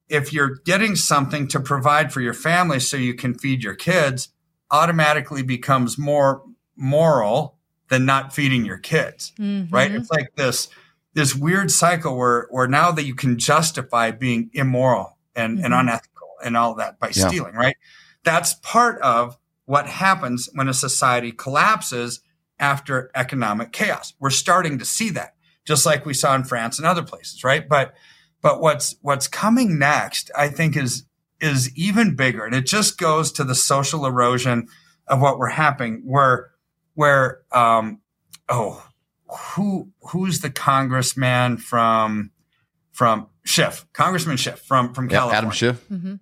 if 0.08 0.32
you're 0.32 0.60
getting 0.64 0.96
something 0.96 1.46
to 1.46 1.60
provide 1.60 2.14
for 2.14 2.22
your 2.22 2.34
family 2.34 2.80
so 2.80 2.96
you 2.96 3.14
can 3.14 3.34
feed 3.34 3.62
your 3.62 3.76
kids, 3.76 4.30
automatically 4.72 5.42
becomes 5.44 5.98
more 5.98 6.42
moral 6.78 7.58
than 7.90 8.06
not 8.06 8.34
feeding 8.34 8.64
your 8.64 8.78
kids 8.78 9.34
Mhm. 9.38 9.68
right? 9.74 9.92
It's 9.92 10.10
like 10.10 10.30
this 10.38 10.70
this 11.16 11.36
weird 11.36 11.70
cycle 11.70 12.16
where 12.18 12.48
where 12.50 12.68
now 12.70 12.94
that 12.94 13.04
you 13.04 13.14
can 13.14 13.38
justify 13.38 14.12
being 14.12 14.52
immoral 14.54 15.18
and, 15.36 15.60
and 15.60 15.74
Mhm. 15.74 15.80
unethical 15.82 16.30
and 16.42 16.56
all 16.56 16.76
that 16.76 16.98
by 17.00 17.12
Yeah. 17.14 17.28
stealing, 17.28 17.56
right? 17.56 17.76
That's 18.24 18.54
part 18.54 19.02
of 19.02 19.38
what 19.66 19.88
happens 19.90 20.48
when 20.54 20.70
a 20.70 20.74
society 20.74 21.34
collapses 21.34 22.22
after 22.58 23.12
economic 23.16 23.74
chaos. 23.74 24.14
We're 24.18 24.30
starting 24.30 24.80
to 24.80 24.86
see 24.86 25.10
that, 25.10 25.34
just 25.68 25.86
like 25.86 26.06
we 26.06 26.14
saw 26.16 26.34
in 26.34 26.44
France 26.46 26.80
and 26.80 26.88
other 26.88 27.04
places, 27.04 27.44
right? 27.44 27.68
But 27.70 27.94
but 28.42 28.62
what's 28.62 28.96
what's 29.02 29.28
coming 29.28 29.78
next, 29.78 30.32
I 30.36 30.48
think, 30.48 30.76
is 30.76 31.06
is 31.40 31.72
even 31.78 32.16
bigger, 32.16 32.46
and 32.46 32.56
it 32.56 32.66
just 32.66 32.98
goes 32.98 33.32
to 33.34 33.44
the 33.44 33.54
social 33.56 34.06
erosion 34.06 34.68
of 35.08 35.22
what 35.22 35.38
we're 35.38 35.50
happening, 35.50 36.02
where 36.06 36.52
where 36.96 37.42
um, 37.52 38.02
oh 38.50 38.84
who 39.56 39.90
who's 40.12 40.40
the 40.40 40.50
congressman 40.50 41.58
from 41.58 42.32
from 42.92 43.28
Schiff, 43.46 43.86
Congressman 43.94 44.38
Schiff 44.38 44.60
from 44.62 44.94
from 44.96 45.06
Yeah, 45.10 45.18
California. 45.20 45.38
Adam 45.38 45.52
Schiff. 45.52 45.90
Mm-hmm. 45.90 46.16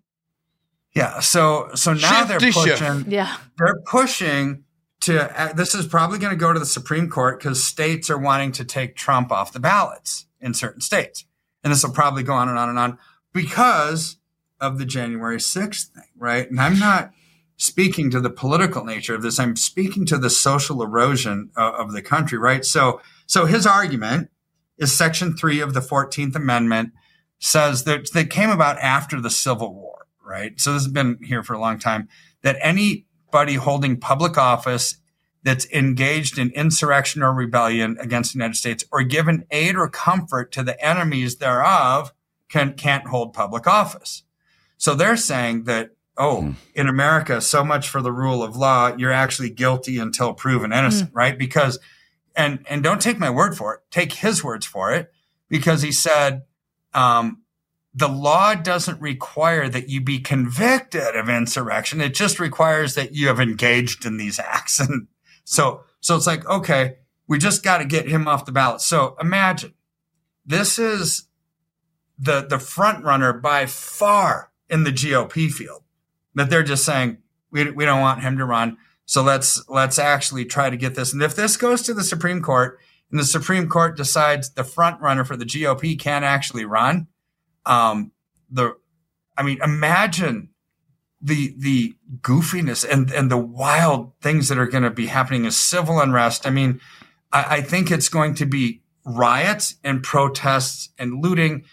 Yeah. 0.96 1.20
So 1.22 1.70
so 1.76 1.94
now 1.94 2.20
Schiff 2.20 2.28
they're 2.28 2.40
to 2.40 2.52
Schiff. 2.52 2.80
pushing. 2.80 3.12
Yeah. 3.12 3.38
They're 3.58 3.80
pushing 3.86 4.65
to. 5.06 5.42
Uh, 5.42 5.54
this 5.54 5.74
is 5.74 5.88
probably 5.88 6.20
going 6.20 6.32
to 6.32 6.38
go 6.38 6.54
to 6.54 6.60
the 6.60 6.66
Supreme 6.66 7.10
Court 7.10 7.40
because 7.40 7.64
states 7.64 8.10
are 8.10 8.18
wanting 8.18 8.52
to 8.54 8.66
take 8.66 8.96
Trump 8.96 9.32
off 9.32 9.54
the 9.54 9.60
ballots 9.60 10.26
in 10.40 10.54
certain 10.54 10.82
states, 10.82 11.26
and 11.64 11.72
this 11.72 11.84
will 11.84 11.94
probably 11.94 12.24
go 12.24 12.34
on 12.34 12.50
and 12.50 12.58
on 12.58 12.70
and 12.70 12.78
on 12.78 12.98
because 13.34 14.18
of 14.60 14.78
the 14.78 14.86
January 14.86 15.40
sixth 15.40 15.94
thing, 15.94 16.10
right? 16.18 16.50
And 16.50 16.60
I'm 16.60 16.80
not 16.80 17.12
speaking 17.58 18.12
to 18.12 18.20
the 18.20 18.30
political 18.30 18.84
nature 18.84 19.16
of 19.16 19.22
this. 19.22 19.40
I'm 19.40 19.56
speaking 19.56 20.06
to 20.08 20.18
the 20.18 20.30
social 20.30 20.82
erosion 20.82 21.52
of, 21.56 21.74
of 21.76 21.92
the 21.94 22.02
country, 22.02 22.38
right? 22.38 22.66
So 22.66 23.02
so 23.28 23.46
his 23.46 23.66
argument 23.66 24.30
is 24.78 24.92
Section 24.92 25.36
three 25.36 25.60
of 25.60 25.74
the 25.74 25.82
Fourteenth 25.82 26.36
Amendment 26.36 26.92
says 27.40 27.84
that 27.84 28.12
that 28.14 28.30
came 28.30 28.50
about 28.50 28.78
after 28.80 29.22
the 29.22 29.30
Civil 29.30 29.74
War, 29.74 30.08
right? 30.26 30.60
So 30.60 30.74
this 30.74 30.84
has 30.84 30.92
been 30.92 31.20
here 31.24 31.44
for 31.44 31.54
a 31.54 31.60
long 31.60 31.80
time. 31.80 32.08
That 32.42 32.58
anybody 33.36 33.56
holding 33.56 34.00
public 34.00 34.38
office 34.38 34.98
that's 35.44 35.70
engaged 35.72 36.38
in 36.38 36.52
insurrection 36.52 37.22
or 37.22 37.34
rebellion 37.34 37.98
against 38.00 38.32
the 38.32 38.38
United 38.38 38.56
States 38.56 38.86
or 38.92 39.04
given 39.04 39.46
aid 39.52 39.76
or 39.76 39.90
comfort 39.90 40.52
to 40.54 40.64
the 40.64 40.82
enemies 40.84 41.36
thereof 41.38 42.14
can 42.50 42.74
can't 42.74 43.08
hold 43.08 43.34
public 43.34 43.68
office. 43.68 44.24
So 44.78 44.96
they're 44.96 45.18
saying 45.18 45.66
that 45.66 45.92
oh, 46.18 46.56
in 46.74 46.88
America, 46.88 47.42
so 47.42 47.62
much 47.62 47.90
for 47.90 48.02
the 48.02 48.12
rule 48.12 48.42
of 48.42 48.56
law, 48.56 48.96
you're 48.96 49.12
actually 49.12 49.50
guilty 49.50 49.98
until 49.98 50.34
proven 50.34 50.72
innocent, 50.72 51.10
right? 51.14 51.38
Because 51.38 51.78
and 52.38 52.66
and 52.70 52.82
don't 52.82 53.02
take 53.02 53.20
my 53.20 53.30
word 53.30 53.58
for 53.58 53.76
it, 53.76 53.82
take 53.92 54.14
his 54.14 54.44
words 54.44 54.66
for 54.66 54.94
it, 54.94 55.12
because 55.50 55.82
he 55.82 55.92
said 55.92 56.44
um, 56.94 57.42
the 57.98 58.10
law 58.10 58.54
doesn't 58.54 59.00
require 59.00 59.70
that 59.70 59.88
you 59.88 60.02
be 60.02 60.20
convicted 60.20 61.16
of 61.16 61.30
insurrection. 61.30 62.02
It 62.02 62.14
just 62.14 62.42
requires 62.42 62.94
that 62.96 63.14
you 63.14 63.28
have 63.28 63.40
engaged 63.40 64.06
in 64.06 64.18
these 64.18 64.38
acts. 64.38 64.80
And 64.86 65.08
so, 65.46 65.84
so 66.02 66.16
it's 66.16 66.28
like, 66.28 66.46
okay, 66.48 66.98
we 67.28 67.38
just 67.38 67.64
got 67.64 67.78
to 67.78 67.86
get 67.86 68.10
him 68.10 68.28
off 68.28 68.46
the 68.46 68.52
ballot. 68.52 68.82
So 68.82 69.16
imagine 69.22 69.74
this 70.46 70.78
is 70.78 71.28
the, 72.20 72.42
the 72.42 72.60
front 72.60 73.06
runner 73.06 73.32
by 73.32 73.66
far 73.66 74.52
in 74.70 74.84
the 74.84 74.92
GOP 74.92 75.50
field 75.50 75.84
that 76.34 76.50
they're 76.50 76.64
just 76.64 76.84
saying, 76.84 77.20
we, 77.52 77.70
we 77.72 77.86
don't 77.86 78.02
want 78.02 78.24
him 78.24 78.38
to 78.40 78.46
run. 78.46 78.78
So 79.06 79.22
let's, 79.22 79.64
let's 79.70 80.00
actually 80.00 80.46
try 80.46 80.70
to 80.70 80.78
get 80.78 80.96
this. 80.96 81.14
And 81.14 81.22
if 81.22 81.36
this 81.36 81.58
goes 81.58 81.84
to 81.84 81.94
the 81.94 82.04
Supreme 82.04 82.42
Court 82.42 82.80
and 83.12 83.20
the 83.20 83.26
Supreme 83.26 83.70
Court 83.70 83.96
decides 83.96 84.50
the 84.50 84.64
front 84.64 85.00
runner 85.00 85.24
for 85.24 85.38
the 85.38 85.46
GOP 85.46 85.98
can't 85.98 86.26
actually 86.26 86.66
run, 86.66 87.08
um, 87.66 88.12
the, 88.50 88.76
I 89.38 89.44
mean, 89.44 89.60
imagine 89.64 90.50
the, 91.22 91.54
the 91.58 91.96
goofiness 92.22 92.88
and, 92.88 93.12
and 93.12 93.32
the 93.32 93.38
wild 93.38 94.14
things 94.22 94.48
that 94.50 94.58
are 94.58 94.68
going 94.68 94.84
to 94.84 94.92
be 94.92 95.08
happening 95.08 95.46
as 95.46 95.58
civil 95.58 96.00
unrest. 96.00 96.46
I 96.46 96.52
mean, 96.52 96.80
I, 97.32 97.58
I 97.58 97.62
think 97.62 97.92
it's 97.92 98.10
going 98.10 98.36
to 98.36 98.46
be 98.46 98.82
riots 99.06 99.76
and 99.84 100.04
protests 100.04 100.90
and 100.98 101.24
looting. 101.24 101.64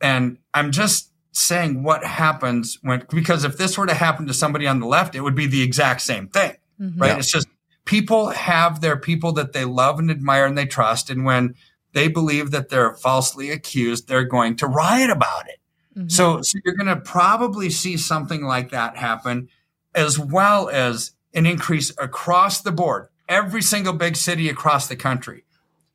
And 0.00 0.38
I'm 0.52 0.70
just 0.70 1.10
saying 1.32 1.82
what 1.82 2.04
happens 2.04 2.78
when, 2.82 3.04
because 3.10 3.44
if 3.44 3.56
this 3.56 3.76
were 3.76 3.86
to 3.86 3.94
happen 3.94 4.26
to 4.26 4.34
somebody 4.34 4.66
on 4.66 4.80
the 4.80 4.86
left, 4.86 5.14
it 5.14 5.20
would 5.20 5.34
be 5.34 5.46
the 5.46 5.62
exact 5.62 6.00
same 6.00 6.28
thing, 6.28 6.52
right? 6.98 7.08
Yeah. 7.08 7.18
It's 7.18 7.30
just 7.30 7.48
people 7.84 8.28
have 8.30 8.80
their 8.80 8.96
people 8.96 9.32
that 9.32 9.52
they 9.52 9.64
love 9.64 9.98
and 9.98 10.10
admire 10.10 10.46
and 10.46 10.56
they 10.56 10.66
trust. 10.66 11.10
And 11.10 11.24
when 11.24 11.54
they 11.94 12.08
believe 12.08 12.50
that 12.50 12.68
they're 12.68 12.92
falsely 12.94 13.50
accused, 13.50 14.08
they're 14.08 14.24
going 14.24 14.56
to 14.56 14.66
riot 14.66 15.10
about 15.10 15.48
it. 15.48 15.60
Mm-hmm. 15.96 16.08
So, 16.08 16.42
so 16.42 16.58
you're 16.64 16.74
going 16.74 16.88
to 16.88 17.00
probably 17.00 17.70
see 17.70 17.96
something 17.96 18.44
like 18.44 18.70
that 18.70 18.96
happen, 18.96 19.48
as 19.94 20.18
well 20.18 20.68
as 20.68 21.12
an 21.32 21.46
increase 21.46 21.90
across 21.96 22.60
the 22.60 22.72
board, 22.72 23.08
every 23.28 23.62
single 23.62 23.92
big 23.92 24.16
city 24.16 24.48
across 24.48 24.88
the 24.88 24.96
country, 24.96 25.44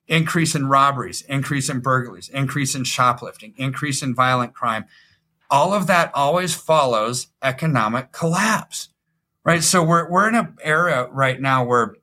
increase 0.07 0.55
in 0.55 0.67
robberies, 0.67 1.21
increase 1.23 1.69
in 1.69 1.81
burglaries, 1.81 2.29
increase 2.29 2.75
in 2.75 2.85
shoplifting, 2.85 3.53
increase 3.57 4.01
in 4.01 4.15
violent 4.15 4.53
crime. 4.53 4.85
All 5.51 5.73
of 5.73 5.87
that 5.87 6.11
always 6.15 6.55
follows 6.55 7.27
economic 7.43 8.11
collapse, 8.11 8.89
right? 9.43 9.63
So 9.63 9.83
we're 9.83 10.09
we're 10.09 10.29
in 10.29 10.35
an 10.35 10.55
era 10.63 11.09
right 11.11 11.41
now 11.41 11.65
where 11.65 11.95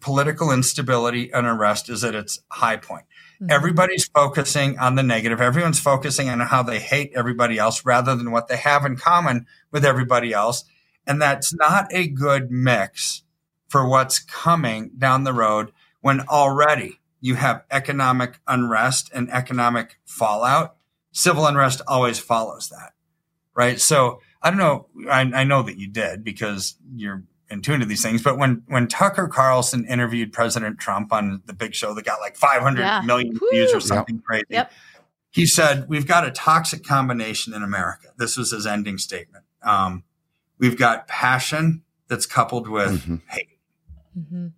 political 0.00 0.52
instability 0.52 1.32
and 1.32 1.46
unrest 1.46 1.88
is 1.88 2.04
at 2.04 2.14
its 2.14 2.40
high 2.50 2.76
point. 2.76 3.04
Mhm. 3.42 3.50
Everybody's 3.50 4.06
focusing 4.08 4.78
on 4.78 4.94
the 4.94 5.02
negative. 5.02 5.40
Everyone's 5.40 5.80
focusing 5.80 6.28
on 6.28 6.40
how 6.40 6.62
they 6.62 6.78
hate 6.78 7.12
everybody 7.14 7.58
else 7.58 7.84
rather 7.84 8.14
than 8.14 8.30
what 8.30 8.48
they 8.48 8.56
have 8.56 8.84
in 8.84 8.96
common 8.96 9.46
with 9.70 9.84
everybody 9.84 10.32
else. 10.32 10.64
And 11.06 11.20
that's 11.20 11.54
not 11.54 11.88
a 11.92 12.08
good 12.08 12.50
mix 12.50 13.22
for 13.68 13.88
what's 13.88 14.18
coming 14.18 14.90
down 14.98 15.24
the 15.24 15.32
road 15.32 15.72
when 16.00 16.20
already 16.28 17.00
you 17.20 17.34
have 17.36 17.64
economic 17.70 18.40
unrest 18.46 19.10
and 19.14 19.30
economic 19.30 19.98
fallout. 20.04 20.76
Civil 21.12 21.46
unrest 21.46 21.80
always 21.86 22.18
follows 22.18 22.68
that, 22.68 22.92
right? 23.54 23.80
So 23.80 24.20
I 24.42 24.50
don't 24.50 24.58
know. 24.58 24.86
I, 25.10 25.20
I 25.22 25.44
know 25.44 25.62
that 25.62 25.78
you 25.78 25.88
did 25.88 26.24
because 26.24 26.76
you're 26.94 27.24
in 27.50 27.62
tune 27.62 27.80
to 27.80 27.86
these 27.86 28.02
things. 28.02 28.22
But 28.22 28.38
when 28.38 28.62
when 28.68 28.86
Tucker 28.86 29.26
Carlson 29.28 29.84
interviewed 29.86 30.32
President 30.32 30.78
Trump 30.78 31.12
on 31.12 31.42
the 31.46 31.52
big 31.52 31.74
show 31.74 31.92
that 31.94 32.04
got 32.04 32.20
like 32.20 32.36
five 32.36 32.62
hundred 32.62 32.82
Yeah. 32.82 33.00
million 33.02 33.38
Woo. 33.40 33.48
views 33.50 33.72
or 33.74 33.80
something 33.80 34.20
crazy, 34.20 34.44
Yep. 34.50 34.72
he 35.30 35.46
said, 35.46 35.88
We've 35.88 36.06
got 36.06 36.24
a 36.26 36.30
toxic 36.30 36.84
combination 36.84 37.52
in 37.52 37.62
America. 37.62 38.08
This 38.16 38.36
was 38.36 38.52
his 38.52 38.66
ending 38.66 38.98
statement. 38.98 39.44
Um, 39.62 40.04
we've 40.58 40.78
got 40.78 41.08
passion 41.08 41.82
that's 42.08 42.26
coupled 42.26 42.68
with 42.68 43.02
Mhm. 43.06 43.20
hate, 43.28 43.58
Mhm. 44.18 44.52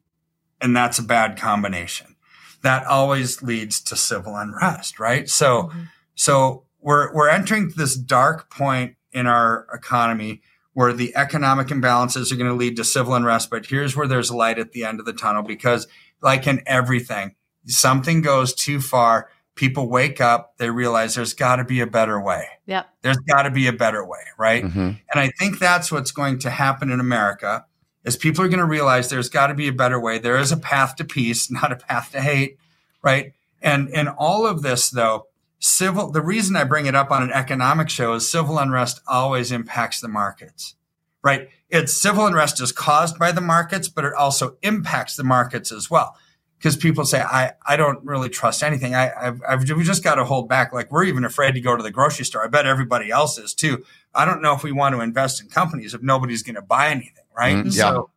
and 0.60 0.76
that's 0.76 0.98
a 0.98 1.02
bad 1.02 1.36
combination. 1.38 2.16
That 2.62 2.86
always 2.86 3.42
leads 3.42 3.80
to 3.82 3.96
civil 3.96 4.36
unrest, 4.36 4.98
right? 5.00 5.28
So, 5.28 5.64
Mhm. 5.64 5.88
so 6.14 6.64
we're 6.80 7.12
we're 7.14 7.28
entering 7.28 7.72
this 7.76 7.96
dark 7.96 8.50
point 8.50 8.96
in 9.12 9.26
our 9.26 9.66
economy 9.74 10.42
where 10.74 10.92
the 10.92 11.14
economic 11.16 11.68
imbalances 11.68 12.32
are 12.32 12.36
going 12.36 12.50
to 12.50 12.56
lead 12.56 12.76
to 12.76 12.84
civil 12.84 13.14
unrest. 13.14 13.50
But 13.50 13.66
here's 13.66 13.96
where 13.96 14.06
there's 14.06 14.30
light 14.30 14.58
at 14.58 14.72
the 14.72 14.84
end 14.84 15.00
of 15.00 15.06
the 15.06 15.12
tunnel 15.12 15.42
because, 15.42 15.86
like 16.22 16.46
in 16.46 16.62
everything, 16.66 17.34
something 17.66 18.22
goes 18.22 18.54
too 18.54 18.80
far. 18.80 19.28
People 19.54 19.90
wake 19.90 20.20
up, 20.20 20.54
they 20.56 20.70
realize 20.70 21.14
there's 21.14 21.34
got 21.34 21.56
to 21.56 21.64
be 21.64 21.80
a 21.80 21.86
better 21.86 22.18
way. 22.18 22.46
Yep. 22.66 22.88
There's 23.02 23.18
got 23.18 23.42
to 23.42 23.50
be 23.50 23.66
a 23.66 23.72
better 23.72 24.02
way, 24.04 24.22
right? 24.38 24.64
Mhm. 24.64 24.98
And 25.12 25.20
I 25.20 25.30
think 25.38 25.58
that's 25.58 25.92
what's 25.92 26.10
going 26.10 26.38
to 26.40 26.50
happen 26.50 26.90
in 26.90 27.00
America 27.00 27.66
is 28.04 28.16
people 28.16 28.44
are 28.44 28.48
going 28.48 28.60
to 28.60 28.64
realize 28.64 29.10
there's 29.10 29.28
got 29.28 29.48
to 29.48 29.54
be 29.54 29.68
a 29.68 29.72
better 29.72 30.00
way. 30.00 30.18
There 30.18 30.38
is 30.38 30.52
a 30.52 30.56
path 30.56 30.96
to 30.96 31.04
peace, 31.04 31.50
not 31.50 31.70
a 31.70 31.76
path 31.76 32.12
to 32.12 32.20
hate, 32.22 32.56
right? 33.02 33.32
And 33.60 33.90
in 33.90 34.08
all 34.08 34.46
of 34.46 34.62
this 34.62 34.88
though, 34.88 35.26
civil 35.62 36.10
the 36.10 36.20
reason 36.20 36.56
I 36.56 36.64
bring 36.64 36.86
it 36.86 36.94
up 36.96 37.12
on 37.12 37.22
an 37.22 37.30
economic 37.30 37.88
show 37.88 38.14
is 38.14 38.28
civil 38.28 38.58
unrest 38.58 39.00
always 39.06 39.52
impacts 39.52 40.00
the 40.00 40.08
markets. 40.08 40.74
Right? 41.22 41.50
It's 41.70 41.92
civil 41.92 42.26
unrest 42.26 42.60
is 42.60 42.72
caused 42.72 43.16
by 43.16 43.30
the 43.30 43.40
markets, 43.40 43.88
but 43.88 44.04
it 44.04 44.12
also 44.12 44.56
impacts 44.62 45.14
the 45.14 45.22
markets 45.22 45.70
as 45.70 45.88
well. 45.88 46.16
Because 46.58 46.76
people 46.76 47.04
say, 47.04 47.20
I, 47.20 47.52
I 47.66 47.76
don't 47.76 48.04
really 48.04 48.28
trust 48.28 48.62
anything. 48.62 48.94
I, 48.94 49.12
I've, 49.20 49.40
I've, 49.48 49.70
we 49.70 49.84
just 49.84 50.02
got 50.02 50.16
to 50.16 50.24
hold 50.24 50.48
back. 50.48 50.72
Like 50.72 50.90
we're 50.90 51.04
even 51.04 51.24
afraid 51.24 51.52
to 51.52 51.60
go 51.60 51.76
to 51.76 51.82
the 51.82 51.90
grocery 51.92 52.24
store. 52.24 52.44
I 52.44 52.48
bet 52.48 52.66
everybody 52.66 53.10
else 53.10 53.38
is 53.38 53.54
too. 53.54 53.84
I 54.14 54.24
don't 54.24 54.42
know 54.42 54.54
if 54.54 54.64
we 54.64 54.72
want 54.72 54.96
to 54.96 55.00
invest 55.00 55.40
in 55.40 55.48
companies 55.48 55.94
if 55.94 56.02
nobody's 56.02 56.42
going 56.42 56.56
to 56.56 56.62
buy 56.62 56.90
anything, 56.90 57.24
right? 57.36 57.56
Mhm. 57.56 57.72
So, 57.72 58.10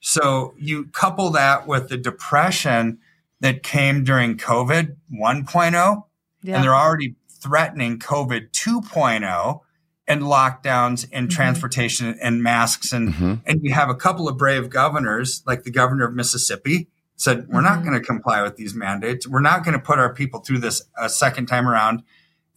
so 0.00 0.54
you 0.58 0.86
couple 0.86 1.30
that 1.30 1.68
with 1.68 1.88
the 1.88 1.96
depression 1.96 2.98
that 3.40 3.62
came 3.62 4.02
during 4.04 4.36
COVID 4.36 4.96
1.0, 5.12 6.04
Yeah. 6.42 6.56
and 6.56 6.64
they're 6.64 6.74
already 6.74 7.16
threatening 7.28 7.98
COVID 7.98 8.50
2.0 8.52 9.60
and 10.08 10.22
lockdowns 10.22 11.06
and 11.12 11.28
Mhm. 11.28 11.32
transportation 11.34 12.16
and 12.20 12.42
masks. 12.42 12.92
And, 12.92 13.14
Mhm. 13.14 13.40
and 13.46 13.60
you 13.62 13.72
have 13.72 13.88
a 13.88 13.94
couple 13.94 14.28
of 14.28 14.36
brave 14.36 14.68
governors, 14.70 15.42
like 15.46 15.62
the 15.62 15.70
governor 15.70 16.04
of 16.06 16.14
Mississippi, 16.14 16.88
said, 17.16 17.46
We're 17.48 17.60
not 17.60 17.80
Mhm. 17.80 17.84
going 17.84 18.00
to 18.00 18.04
comply 18.06 18.42
with 18.42 18.56
these 18.56 18.74
mandates. 18.74 19.26
We're 19.26 19.40
not 19.40 19.62
going 19.64 19.74
to 19.74 19.78
put 19.84 19.98
our 19.98 20.12
people 20.12 20.40
through 20.40 20.58
this 20.58 20.82
a 20.98 21.08
second 21.08 21.46
time 21.46 21.68
around. 21.68 22.02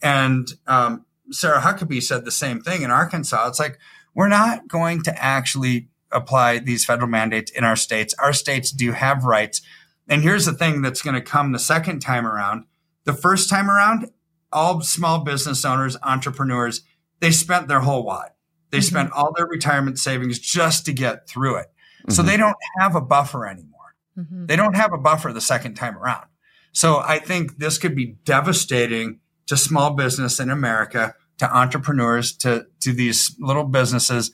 And 0.02 0.48
um, 0.66 1.04
Sarah 1.30 1.60
Huckabee 1.60 2.02
said 2.02 2.24
the 2.24 2.30
same 2.30 2.60
thing 2.60 2.82
in 2.82 2.90
Arkansas. 2.90 3.46
It's 3.48 3.58
like, 3.58 3.78
we're 4.14 4.28
not 4.28 4.68
going 4.68 5.02
to 5.04 5.22
actually 5.22 5.88
apply 6.12 6.58
these 6.58 6.84
federal 6.84 7.08
mandates 7.08 7.50
in 7.50 7.64
our 7.64 7.76
states. 7.76 8.14
Our 8.18 8.32
states 8.32 8.70
do 8.70 8.92
have 8.92 9.24
rights. 9.24 9.60
And 10.08 10.22
here's 10.22 10.44
the 10.44 10.52
thing 10.52 10.82
that's 10.82 11.02
going 11.02 11.14
to 11.14 11.20
come 11.22 11.52
the 11.52 11.58
second 11.58 12.00
time 12.00 12.26
around. 12.26 12.64
The 13.04 13.12
first 13.14 13.48
time 13.50 13.70
around, 13.70 14.10
all 14.52 14.80
small 14.82 15.20
business 15.20 15.64
owners, 15.64 15.96
entrepreneurs, 16.02 16.82
they 17.20 17.30
spent 17.30 17.68
their 17.68 17.80
whole 17.80 18.04
wad. 18.04 18.30
They 18.70 18.78
Mhm. 18.78 18.84
spent 18.84 19.12
all 19.12 19.32
their 19.36 19.46
retirement 19.46 19.98
savings 19.98 20.38
just 20.38 20.84
to 20.86 20.92
get 20.92 21.28
through 21.28 21.56
it. 21.56 21.72
So 22.08 22.22
Mhm. 22.22 22.26
they 22.26 22.36
don't 22.36 22.56
have 22.78 22.94
a 22.94 23.00
buffer 23.00 23.46
anymore. 23.46 23.94
Mhm. 24.18 24.46
They 24.46 24.56
don't 24.56 24.76
have 24.76 24.92
a 24.92 24.98
buffer 24.98 25.32
the 25.32 25.40
second 25.40 25.74
time 25.74 25.96
around. 25.96 26.26
So 26.72 26.98
I 26.98 27.18
think 27.18 27.58
this 27.58 27.78
could 27.78 27.94
be 27.94 28.16
devastating 28.24 29.20
to 29.46 29.56
small 29.56 29.90
business 29.94 30.40
in 30.40 30.50
America, 30.50 31.14
to 31.38 31.52
entrepreneurs, 31.56 32.32
to, 32.38 32.66
to 32.80 32.92
these 32.92 33.36
little 33.38 33.64
businesses, 33.64 34.32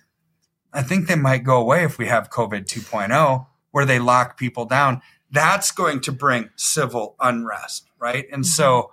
I 0.73 0.83
think 0.83 1.09
they 1.09 1.17
might 1.17 1.43
go 1.45 1.57
away 1.61 1.85
if 1.85 1.99
we 1.99 2.07
have 2.07 2.31
COVID 2.31 2.67
2.0, 2.67 3.47
where 3.73 3.85
they 3.85 3.99
lock 3.99 4.37
people 4.37 4.65
down. 4.65 5.03
That's 5.31 5.73
going 5.73 6.00
to 6.03 6.12
bring 6.12 6.50
civil 6.57 7.17
unrest, 7.21 7.90
right? 8.00 8.26
And 8.33 8.45
mm-hmm. 8.45 8.50
so, 8.50 8.92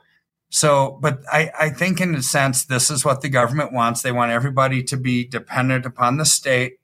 so, 0.50 0.98
but 1.02 1.20
I, 1.32 1.52
I 1.60 1.70
think 1.70 2.00
in 2.00 2.16
a 2.16 2.22
sense, 2.22 2.66
this 2.66 2.90
is 2.90 3.04
what 3.04 3.22
the 3.22 3.30
government 3.30 3.74
wants. 3.74 4.02
They 4.02 4.12
want 4.12 4.32
everybody 4.32 4.84
to 4.84 4.98
be 4.98 5.26
dependent 5.28 5.86
upon 5.86 6.18
the 6.18 6.26
state 6.26 6.80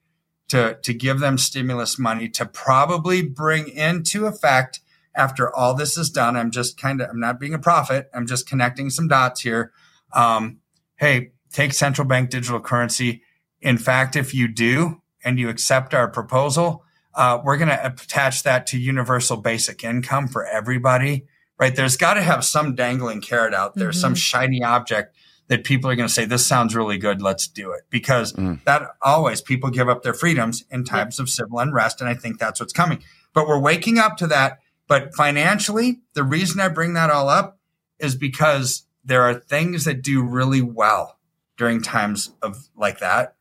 to, 0.49 0.77
to 0.83 0.93
give 0.93 1.19
them 1.19 1.37
stimulus 1.37 1.97
money 1.97 2.27
to 2.29 2.45
probably 2.45 3.23
bring 3.23 3.69
into 3.69 4.25
effect 4.25 4.81
after 5.15 5.53
all 5.55 5.73
this 5.73 5.97
is 5.97 6.09
done. 6.09 6.35
I'm 6.35 6.51
just 6.51 6.77
kind 6.77 7.01
of, 7.01 7.09
I'm 7.09 7.19
not 7.19 7.39
being 7.39 7.53
a 7.53 7.59
prophet. 7.59 8.09
I'm 8.13 8.27
just 8.27 8.47
connecting 8.47 8.89
some 8.89 9.07
dots 9.07 9.41
here. 9.41 9.71
Um, 10.13 10.59
hey, 10.97 11.31
take 11.51 11.73
central 11.73 12.07
bank 12.07 12.29
digital 12.29 12.59
currency. 12.59 13.23
In 13.61 13.77
fact, 13.77 14.15
if 14.15 14.33
you 14.33 14.47
do 14.47 15.01
and 15.23 15.39
you 15.39 15.49
accept 15.49 15.93
our 15.93 16.09
proposal, 16.09 16.83
uh, 17.15 17.39
we're 17.43 17.57
going 17.57 17.69
to 17.69 17.85
attach 17.85 18.43
that 18.43 18.67
to 18.67 18.77
universal 18.77 19.37
basic 19.37 19.83
income 19.83 20.27
for 20.27 20.45
everybody, 20.45 21.25
right? 21.59 21.75
There's 21.75 21.97
got 21.97 22.15
to 22.15 22.21
have 22.21 22.43
some 22.43 22.75
dangling 22.75 23.21
carrot 23.21 23.53
out 23.53 23.75
there, 23.75 23.89
mm-hmm. 23.89 23.99
some 23.99 24.15
shiny 24.15 24.63
object 24.63 25.15
that 25.47 25.63
people 25.63 25.89
are 25.89 25.95
going 25.95 26.07
to 26.07 26.13
say, 26.13 26.25
this 26.25 26.45
sounds 26.45 26.75
really 26.75 26.97
good. 26.97 27.21
Let's 27.21 27.47
do 27.47 27.71
it. 27.73 27.81
Because 27.89 28.33
mm. 28.33 28.63
that 28.63 28.83
always 29.01 29.41
people 29.41 29.69
give 29.69 29.89
up 29.89 30.01
their 30.03 30.13
freedoms 30.13 30.63
in 30.71 30.85
times 30.85 31.19
of 31.19 31.29
civil 31.29 31.59
unrest. 31.59 32.01
And 32.01 32.09
I 32.09 32.13
think 32.13 32.39
that's 32.39 32.59
what's 32.59 32.73
coming. 32.73 33.03
But 33.33 33.47
we're 33.47 33.59
waking 33.59 33.97
up 33.97 34.17
to 34.17 34.27
that. 34.27 34.59
But 34.87 35.13
financially, 35.15 36.01
the 36.13 36.23
reason 36.23 36.59
I 36.59 36.69
bring 36.69 36.93
that 36.93 37.09
all 37.09 37.29
up 37.29 37.59
is 37.99 38.15
because 38.15 38.87
there 39.03 39.21
are 39.23 39.33
things 39.33 39.85
that 39.85 40.01
do 40.01 40.23
really 40.23 40.61
well 40.61 41.19
during 41.57 41.81
times 41.81 42.31
of 42.41 42.69
like 42.75 42.99
that. 42.99 43.35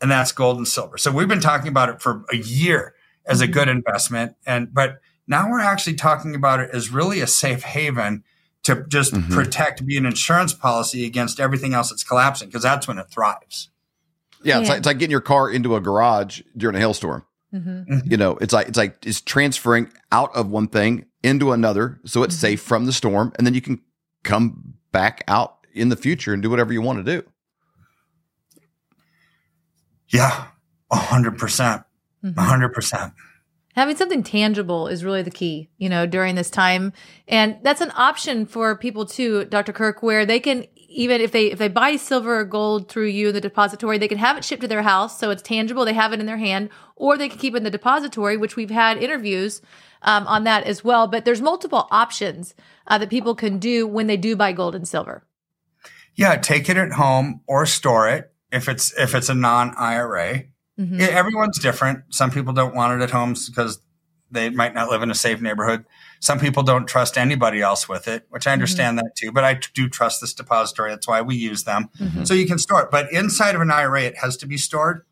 And 0.00 0.10
that's 0.10 0.30
gold 0.30 0.58
and 0.58 0.68
silver. 0.68 0.96
So 0.96 1.10
we've 1.10 1.28
been 1.28 1.40
talking 1.40 1.68
about 1.68 1.88
it 1.88 2.00
for 2.00 2.24
a 2.32 2.36
year 2.36 2.94
as 3.26 3.40
a 3.40 3.44
mm-hmm. 3.44 3.52
good 3.52 3.68
investment. 3.68 4.36
And, 4.46 4.72
but 4.72 5.00
now 5.28 5.50
we're 5.50 5.60
actually 5.60 5.94
talking 5.94 6.34
about 6.34 6.58
it 6.58 6.70
as 6.72 6.90
really 6.90 7.20
a 7.20 7.26
safe 7.26 7.62
haven 7.62 8.24
to 8.64 8.84
just 8.88 9.14
mm-hmm. 9.14 9.32
protect, 9.32 9.86
be 9.86 9.96
an 9.96 10.06
insurance 10.06 10.52
policy 10.52 11.06
against 11.06 11.38
everything 11.38 11.74
else 11.74 11.90
that's 11.90 12.02
collapsing 12.02 12.48
because 12.48 12.62
that's 12.62 12.88
when 12.88 12.98
it 12.98 13.08
thrives. 13.10 13.70
Yeah, 14.42 14.54
yeah. 14.54 14.60
It's, 14.60 14.68
like, 14.68 14.78
it's 14.78 14.86
like 14.86 14.98
getting 14.98 15.10
your 15.10 15.20
car 15.20 15.50
into 15.50 15.76
a 15.76 15.80
garage 15.80 16.42
during 16.56 16.74
a 16.74 16.78
hailstorm. 16.78 17.24
Mm-hmm. 17.54 17.70
mm-hmm. 17.70 18.10
You 18.10 18.16
know, 18.16 18.36
it's 18.38 18.52
like 18.52 18.68
it's 18.68 18.76
like 18.76 19.06
it's 19.06 19.20
transferring 19.20 19.90
out 20.12 20.34
of 20.34 20.50
one 20.50 20.68
thing 20.68 21.06
into 21.22 21.52
another, 21.52 22.00
so 22.04 22.22
it's 22.22 22.34
mm-hmm. 22.34 22.40
safe 22.40 22.60
from 22.60 22.84
the 22.84 22.92
storm, 22.92 23.32
and 23.36 23.46
then 23.46 23.54
you 23.54 23.62
can 23.62 23.80
come 24.22 24.74
back 24.92 25.24
out 25.28 25.66
in 25.72 25.88
the 25.88 25.96
future 25.96 26.34
and 26.34 26.42
do 26.42 26.50
whatever 26.50 26.72
you 26.72 26.82
want 26.82 27.04
to 27.04 27.20
do. 27.20 27.26
Yeah, 30.08 30.48
a 30.90 30.96
hundred 30.96 31.38
percent, 31.38 31.84
a 32.22 32.26
mm-hmm. 32.26 32.38
hundred 32.38 32.74
percent 32.74 33.14
having 33.78 33.96
something 33.96 34.22
tangible 34.22 34.88
is 34.88 35.04
really 35.04 35.22
the 35.22 35.30
key, 35.30 35.68
you 35.78 35.88
know, 35.88 36.06
during 36.06 36.34
this 36.34 36.50
time. 36.50 36.92
And 37.26 37.58
that's 37.62 37.80
an 37.80 37.92
option 37.94 38.46
for 38.46 38.76
people 38.76 39.06
too, 39.06 39.44
Dr. 39.46 39.72
Kirk, 39.72 40.02
where 40.02 40.26
they 40.26 40.40
can 40.40 40.66
even 40.88 41.20
if 41.20 41.32
they 41.32 41.52
if 41.52 41.58
they 41.58 41.68
buy 41.68 41.96
silver 41.96 42.40
or 42.40 42.44
gold 42.44 42.88
through 42.88 43.06
you 43.06 43.28
in 43.28 43.34
the 43.34 43.40
depository, 43.40 43.98
they 43.98 44.08
can 44.08 44.18
have 44.18 44.36
it 44.36 44.44
shipped 44.44 44.62
to 44.62 44.68
their 44.68 44.82
house 44.82 45.18
so 45.18 45.30
it's 45.30 45.42
tangible, 45.42 45.84
they 45.84 45.92
have 45.92 46.12
it 46.12 46.20
in 46.20 46.26
their 46.26 46.38
hand, 46.38 46.70
or 46.96 47.16
they 47.16 47.28
can 47.28 47.38
keep 47.38 47.54
it 47.54 47.58
in 47.58 47.64
the 47.64 47.70
depository, 47.70 48.36
which 48.36 48.56
we've 48.56 48.70
had 48.70 48.96
interviews 48.98 49.60
um, 50.02 50.26
on 50.26 50.44
that 50.44 50.64
as 50.64 50.82
well. 50.82 51.06
But 51.06 51.24
there's 51.24 51.42
multiple 51.42 51.86
options 51.90 52.54
uh, 52.86 52.98
that 52.98 53.10
people 53.10 53.34
can 53.34 53.58
do 53.58 53.86
when 53.86 54.06
they 54.06 54.16
do 54.16 54.34
buy 54.34 54.52
gold 54.52 54.74
and 54.74 54.88
silver. 54.88 55.24
Yeah, 56.14 56.36
take 56.36 56.68
it 56.68 56.76
at 56.76 56.92
home 56.92 57.42
or 57.46 57.66
store 57.66 58.08
it 58.08 58.32
if 58.50 58.68
it's 58.68 58.92
if 58.98 59.14
it's 59.14 59.28
a 59.28 59.34
non 59.34 59.74
IRA. 59.76 60.44
Mm-hmm. 60.78 61.00
everyone's 61.00 61.58
different. 61.58 62.04
Some 62.10 62.30
people 62.30 62.52
don't 62.52 62.74
want 62.74 63.00
it 63.00 63.02
at 63.02 63.10
home 63.10 63.34
because 63.46 63.80
they 64.30 64.50
might 64.50 64.74
not 64.74 64.90
live 64.90 65.02
in 65.02 65.10
a 65.10 65.14
safe 65.14 65.40
neighborhood. 65.40 65.84
Some 66.20 66.38
people 66.38 66.62
don't 66.62 66.86
trust 66.86 67.16
anybody 67.16 67.60
else 67.60 67.88
with 67.88 68.08
it, 68.08 68.26
which 68.28 68.46
I 68.46 68.52
understand 68.52 68.98
mm-hmm. 68.98 69.06
that 69.06 69.16
too. 69.16 69.32
But 69.32 69.44
I 69.44 69.54
do 69.74 69.88
trust 69.88 70.20
this 70.20 70.34
depository. 70.34 70.90
That's 70.90 71.08
why 71.08 71.22
we 71.22 71.36
use 71.36 71.64
them. 71.64 71.88
Mm-hmm. 71.98 72.24
So 72.24 72.34
you 72.34 72.46
can 72.46 72.58
store 72.58 72.82
it. 72.82 72.90
But 72.90 73.12
inside 73.12 73.54
of 73.54 73.60
an 73.60 73.70
IRA, 73.70 74.02
it 74.02 74.18
has 74.18 74.36
to 74.38 74.46
be 74.46 74.56
stored 74.56 75.02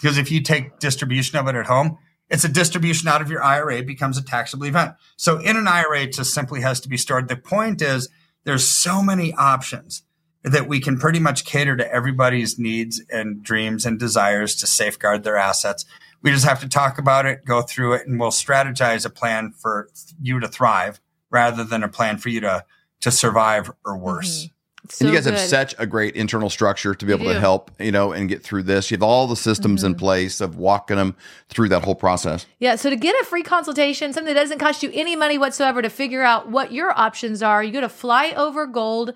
because 0.00 0.18
if 0.18 0.30
you 0.30 0.42
take 0.42 0.78
distribution 0.78 1.38
of 1.38 1.46
it 1.48 1.54
at 1.54 1.66
home, 1.66 1.98
it's 2.30 2.44
a 2.44 2.48
distribution 2.48 3.08
out 3.08 3.22
of 3.22 3.30
your 3.30 3.42
IRA 3.42 3.82
becomes 3.82 4.18
a 4.18 4.22
taxable 4.22 4.66
event. 4.66 4.94
So 5.16 5.38
in 5.38 5.56
an 5.56 5.66
IRA, 5.66 6.02
it 6.02 6.12
just 6.12 6.34
simply 6.34 6.60
has 6.60 6.80
to 6.80 6.88
be 6.88 6.96
stored. 6.96 7.28
The 7.28 7.36
point 7.36 7.80
is 7.82 8.08
there's 8.44 8.66
so 8.66 9.02
many 9.02 9.32
options 9.34 10.02
that 10.48 10.68
we 10.68 10.80
can 10.80 10.98
pretty 10.98 11.20
much 11.20 11.44
cater 11.44 11.76
to 11.76 11.92
everybody's 11.92 12.58
needs 12.58 13.02
and 13.10 13.42
dreams 13.42 13.86
and 13.86 13.98
desires 13.98 14.54
to 14.56 14.66
safeguard 14.66 15.24
their 15.24 15.36
assets. 15.36 15.84
We 16.22 16.30
just 16.30 16.44
have 16.44 16.60
to 16.60 16.68
talk 16.68 16.98
about 16.98 17.26
it, 17.26 17.44
go 17.44 17.62
through 17.62 17.94
it, 17.94 18.06
and 18.06 18.18
we'll 18.18 18.30
strategize 18.30 19.06
a 19.06 19.10
plan 19.10 19.52
for 19.52 19.88
you 20.20 20.40
to 20.40 20.48
thrive 20.48 21.00
rather 21.30 21.64
than 21.64 21.82
a 21.82 21.88
plan 21.88 22.18
for 22.18 22.28
you 22.28 22.40
to 22.40 22.64
to 23.00 23.10
survive 23.12 23.70
or 23.84 23.96
worse. 23.96 24.44
Mm-hmm. 24.44 24.54
So 24.90 25.04
and 25.04 25.12
you 25.12 25.18
guys 25.18 25.26
good. 25.26 25.34
have 25.34 25.48
such 25.48 25.74
a 25.78 25.86
great 25.86 26.16
internal 26.16 26.48
structure 26.48 26.94
to 26.94 27.06
be 27.06 27.12
able 27.12 27.26
to 27.26 27.38
help, 27.38 27.70
you 27.78 27.92
know, 27.92 28.12
and 28.12 28.28
get 28.28 28.42
through 28.42 28.62
this. 28.62 28.90
You 28.90 28.96
have 28.96 29.02
all 29.02 29.26
the 29.26 29.36
systems 29.36 29.82
mm-hmm. 29.82 29.92
in 29.92 29.98
place 29.98 30.40
of 30.40 30.56
walking 30.56 30.96
them 30.96 31.14
through 31.48 31.68
that 31.68 31.84
whole 31.84 31.94
process. 31.94 32.46
Yeah. 32.58 32.76
So 32.76 32.88
to 32.88 32.96
get 32.96 33.14
a 33.20 33.24
free 33.26 33.42
consultation, 33.42 34.12
something 34.12 34.32
that 34.32 34.40
doesn't 34.40 34.58
cost 34.58 34.82
you 34.82 34.90
any 34.94 35.14
money 35.14 35.36
whatsoever 35.36 35.82
to 35.82 35.90
figure 35.90 36.22
out 36.22 36.48
what 36.48 36.72
your 36.72 36.98
options 36.98 37.42
are, 37.42 37.62
you 37.62 37.72
go 37.72 37.82
to 37.82 37.88
flyovergold.com 37.88 39.14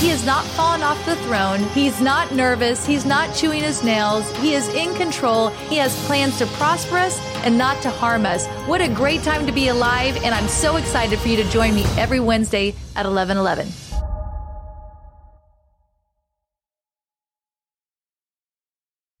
He 0.00 0.08
has 0.08 0.24
not 0.24 0.46
fallen 0.46 0.82
off 0.82 1.04
the 1.04 1.14
throne. 1.16 1.62
He's 1.74 2.00
not 2.00 2.32
nervous. 2.32 2.86
He's 2.86 3.04
not 3.04 3.34
chewing 3.34 3.62
his 3.62 3.84
nails. 3.84 4.34
He 4.38 4.54
is 4.54 4.66
in 4.70 4.94
control. 4.94 5.48
He 5.68 5.76
has 5.76 5.94
plans 6.06 6.38
to 6.38 6.46
prosper 6.46 6.96
us 6.96 7.20
and 7.44 7.58
not 7.58 7.82
to 7.82 7.90
harm 7.90 8.24
us. 8.24 8.46
What 8.66 8.80
a 8.80 8.88
great 8.88 9.22
time 9.22 9.44
to 9.44 9.52
be 9.52 9.68
alive. 9.68 10.16
And 10.24 10.34
I'm 10.34 10.48
so 10.48 10.76
excited 10.76 11.18
for 11.18 11.28
you 11.28 11.36
to 11.36 11.44
join 11.50 11.74
me 11.74 11.84
every 11.98 12.18
Wednesday 12.18 12.70
at 12.96 13.04
1111. 13.04 13.68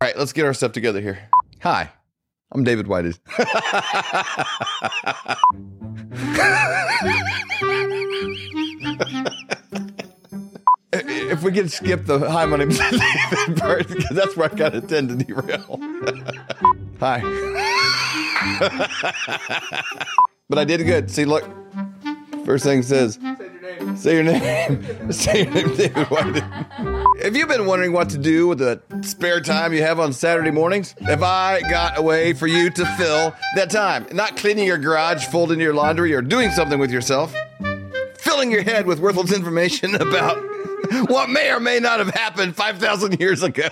right, 0.00 0.16
let's 0.16 0.32
get 0.32 0.46
our 0.46 0.54
stuff 0.54 0.72
together 0.72 1.02
here. 1.02 1.28
Hi, 1.60 1.90
I'm 2.52 2.64
David 2.64 2.86
Whited. 2.86 3.18
if 11.30 11.42
we 11.42 11.52
could 11.52 11.70
skip 11.70 12.06
the 12.06 12.30
hi, 12.30 12.44
my 12.44 12.56
name's 12.56 12.78
David 12.78 13.56
part, 13.56 13.88
because 13.88 14.08
that's 14.10 14.36
where 14.36 14.52
I 14.52 14.56
kind 14.56 14.74
of 14.74 14.88
tend 14.88 15.08
to 15.08 15.16
derail. 15.16 15.80
hi. 17.00 17.20
but 20.48 20.58
I 20.58 20.64
did 20.64 20.84
good. 20.84 21.10
See, 21.10 21.24
look. 21.24 21.48
First 22.44 22.64
thing 22.64 22.82
says, 22.82 23.18
say 23.96 24.14
your 24.14 24.24
name. 24.24 25.12
Say 25.12 25.44
your 25.44 25.52
name, 25.52 25.76
David 25.76 26.06
Whited. 26.08 26.42
Have 27.22 27.36
you 27.36 27.46
been 27.46 27.66
wondering 27.66 27.92
what 27.92 28.08
to 28.10 28.18
do 28.18 28.48
with 28.48 28.58
the 28.58 28.80
spare 29.02 29.40
time 29.40 29.72
you 29.74 29.82
have 29.82 30.00
on 30.00 30.12
Saturday 30.12 30.50
mornings? 30.50 30.94
Have 31.02 31.22
I 31.22 31.60
got 31.60 31.98
a 31.98 32.02
way 32.02 32.32
for 32.32 32.46
you 32.46 32.70
to 32.70 32.86
fill 32.96 33.34
that 33.56 33.70
time? 33.70 34.06
Not 34.12 34.36
cleaning 34.36 34.66
your 34.66 34.78
garage, 34.78 35.26
folding 35.26 35.60
your 35.60 35.74
laundry, 35.74 36.14
or 36.14 36.22
doing 36.22 36.50
something 36.50 36.80
with 36.80 36.90
yourself. 36.90 37.34
Filling 38.16 38.50
your 38.50 38.62
head 38.62 38.86
with 38.86 39.00
worthless 39.00 39.32
information 39.32 39.94
about 39.94 40.42
what 41.08 41.28
may 41.30 41.50
or 41.50 41.60
may 41.60 41.78
not 41.78 41.98
have 41.98 42.10
happened 42.10 42.56
5,000 42.56 43.20
years 43.20 43.42
ago. 43.42 43.68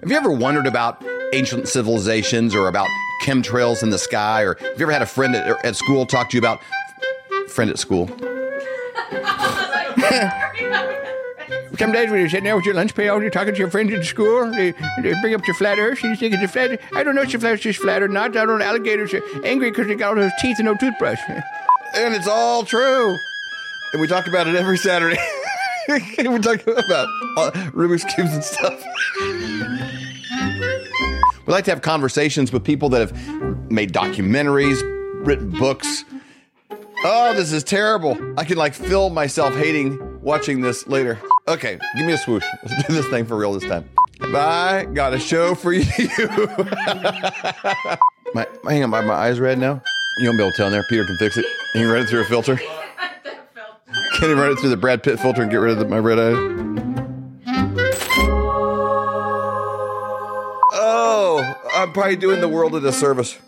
Have 0.00 0.10
you 0.10 0.16
ever 0.16 0.30
wondered 0.30 0.66
about 0.66 1.04
ancient 1.32 1.68
civilizations 1.68 2.54
or 2.54 2.68
about 2.68 2.88
chemtrails 3.22 3.82
in 3.82 3.90
the 3.90 3.98
sky? 3.98 4.42
Or 4.42 4.54
have 4.54 4.78
you 4.78 4.84
ever 4.84 4.92
had 4.92 5.02
a 5.02 5.06
friend 5.06 5.34
at, 5.34 5.64
at 5.64 5.76
school 5.76 6.06
talk 6.06 6.30
to 6.30 6.36
you 6.36 6.40
about 6.40 6.60
friend 7.48 7.70
at 7.70 7.78
school? 7.78 8.08
Some 11.78 11.92
days 11.92 12.10
when 12.10 12.20
you're 12.20 12.30
sitting 12.30 12.44
there 12.44 12.56
with 12.56 12.64
your 12.64 12.74
lunch 12.74 12.94
pail, 12.94 13.20
you're 13.20 13.30
talking 13.30 13.52
to 13.52 13.58
your 13.58 13.70
friends 13.70 13.92
at 13.92 14.04
school, 14.04 14.50
they, 14.50 14.72
they 15.02 15.14
bring 15.20 15.34
up 15.34 15.46
your 15.46 15.54
flat 15.56 15.78
earth, 15.78 16.02
and 16.02 16.10
you 16.10 16.16
think 16.16 16.32
it's 16.32 16.42
a 16.42 16.48
flat 16.48 16.80
I 16.94 17.02
don't 17.02 17.14
know 17.14 17.20
if 17.20 17.32
your 17.32 17.40
flat 17.40 17.52
earth 17.52 17.66
is 17.66 17.76
flat 17.76 18.02
or 18.02 18.08
not. 18.08 18.34
I 18.34 18.46
don't 18.46 18.58
know. 18.58 18.64
Alligators 18.64 19.12
are 19.12 19.22
angry 19.44 19.70
because 19.70 19.86
they 19.86 19.94
got 19.94 20.10
all 20.10 20.14
those 20.14 20.32
teeth 20.40 20.56
and 20.58 20.66
no 20.66 20.74
toothbrush. 20.74 21.20
And 21.94 22.14
it's 22.14 22.28
all 22.28 22.62
true. 22.62 23.16
And 23.92 24.02
we 24.02 24.06
talk 24.06 24.26
about 24.26 24.46
it 24.48 24.54
every 24.54 24.76
Saturday. 24.76 25.16
we 25.88 26.38
talk 26.38 26.62
about 26.66 27.08
uh, 27.36 27.50
Rubik's 27.72 28.04
Cubes 28.14 28.32
and 28.34 28.42
stuff. 28.42 28.84
we 31.46 31.52
like 31.52 31.64
to 31.64 31.70
have 31.70 31.82
conversations 31.82 32.52
with 32.52 32.64
people 32.64 32.88
that 32.88 33.00
have 33.00 33.70
made 33.70 33.92
documentaries, 33.92 34.82
written 35.24 35.50
books. 35.50 36.04
Oh, 37.04 37.34
this 37.34 37.52
is 37.52 37.62
terrible. 37.62 38.18
I 38.36 38.44
can 38.44 38.56
like 38.56 38.74
feel 38.74 39.10
myself 39.10 39.54
hating 39.54 40.20
watching 40.22 40.60
this 40.60 40.88
later. 40.88 41.20
Okay, 41.46 41.78
give 41.96 42.06
me 42.06 42.14
a 42.14 42.18
swoosh. 42.18 42.44
Let's 42.64 42.86
do 42.86 42.94
this 42.94 43.06
thing 43.06 43.24
for 43.24 43.36
real 43.36 43.52
this 43.52 43.62
time. 43.62 43.88
I 44.20 44.86
got 44.92 45.14
a 45.14 45.20
show 45.20 45.54
for 45.54 45.72
you? 45.72 45.84
my, 48.34 48.46
hang 48.64 48.82
on, 48.82 48.90
my, 48.90 49.02
my 49.02 49.14
eyes 49.14 49.38
red 49.38 49.58
now. 49.58 49.80
You 50.18 50.28
won't 50.28 50.38
be 50.38 50.42
able 50.42 50.50
to 50.50 50.56
tell 50.56 50.66
in 50.66 50.72
there. 50.72 50.84
Peter 50.88 51.04
can 51.04 51.16
fix 51.18 51.36
it. 51.36 51.44
He 51.74 51.80
can 51.80 51.88
run 51.88 52.02
it 52.02 52.08
through 52.08 52.22
a 52.22 52.24
filter. 52.24 52.58
Can 54.16 54.30
he 54.30 54.34
run 54.34 54.50
it 54.50 54.58
through 54.58 54.70
the 54.70 54.78
Brad 54.78 55.02
Pitt 55.02 55.20
filter 55.20 55.42
and 55.42 55.50
get 55.50 55.58
rid 55.58 55.72
of 55.72 55.78
the, 55.78 55.84
my 55.84 55.98
red 55.98 56.18
eye? 56.18 56.32
Oh, 60.72 61.54
I'm 61.74 61.92
probably 61.92 62.16
doing 62.16 62.40
the 62.40 62.48
world 62.48 62.74
a 62.74 62.80
disservice. 62.80 63.38